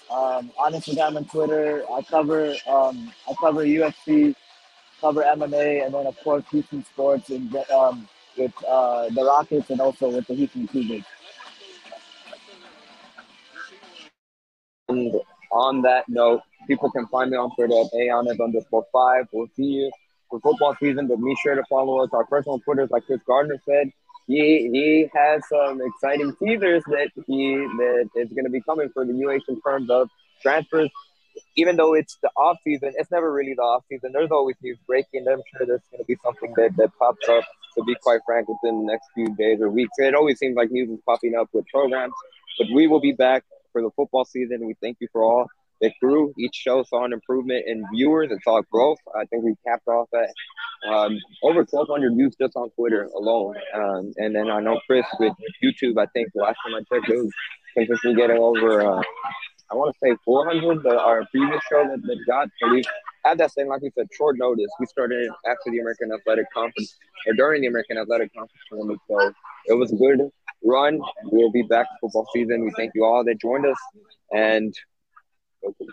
[0.09, 4.35] Um, on Instagram and Twitter, I cover um, I cover UFC,
[4.99, 9.79] cover MMA, and then of course Houston sports and um, with uh, the Rockets and
[9.79, 11.03] also with the Houston Cougars.
[14.89, 15.13] And
[15.51, 19.27] on that note, people can find me on Twitter at ayanez underscore five.
[19.31, 19.91] We'll see you
[20.31, 22.09] for football season, but be sure to follow us.
[22.13, 23.91] Our personal Twitters, like Kris Gardner said,
[24.27, 29.05] he he has some exciting teasers that he that is going to be coming for
[29.05, 30.09] the UH in terms of
[30.41, 30.89] transfers.
[31.55, 34.11] Even though it's the off season, it's never really the off season.
[34.13, 35.25] There's always news breaking.
[35.29, 37.43] I'm sure there's going to be something that, that pops up.
[37.77, 40.71] To be quite frank, within the next few days or weeks, it always seems like
[40.71, 42.13] news is popping up with programs.
[42.57, 44.65] But we will be back for the football season.
[44.65, 45.47] We thank you for all
[45.81, 46.33] it grew.
[46.37, 48.29] Each show saw an improvement in viewers.
[48.31, 48.99] It saw growth.
[49.15, 50.29] I think we capped off at
[50.87, 53.55] um, over 1,200 views just on Twitter alone.
[53.73, 55.97] Um, and then I know Kris with YouTube.
[55.97, 57.31] I think last time I checked, it was
[57.75, 58.81] consistently getting over.
[58.81, 59.01] Uh,
[59.71, 60.83] I want to say 400.
[60.83, 62.49] but our previous show that, that got.
[62.61, 62.83] So we
[63.25, 64.69] had that same, like we said, short notice.
[64.79, 68.99] We started after the American Athletic Conference or during the American Athletic Conference tournament.
[69.09, 69.33] So
[69.65, 70.29] it was a good
[70.63, 71.01] run.
[71.23, 72.63] We'll be back for football season.
[72.63, 73.77] We thank you all that joined us
[74.31, 74.75] and
[75.63, 75.85] Okay.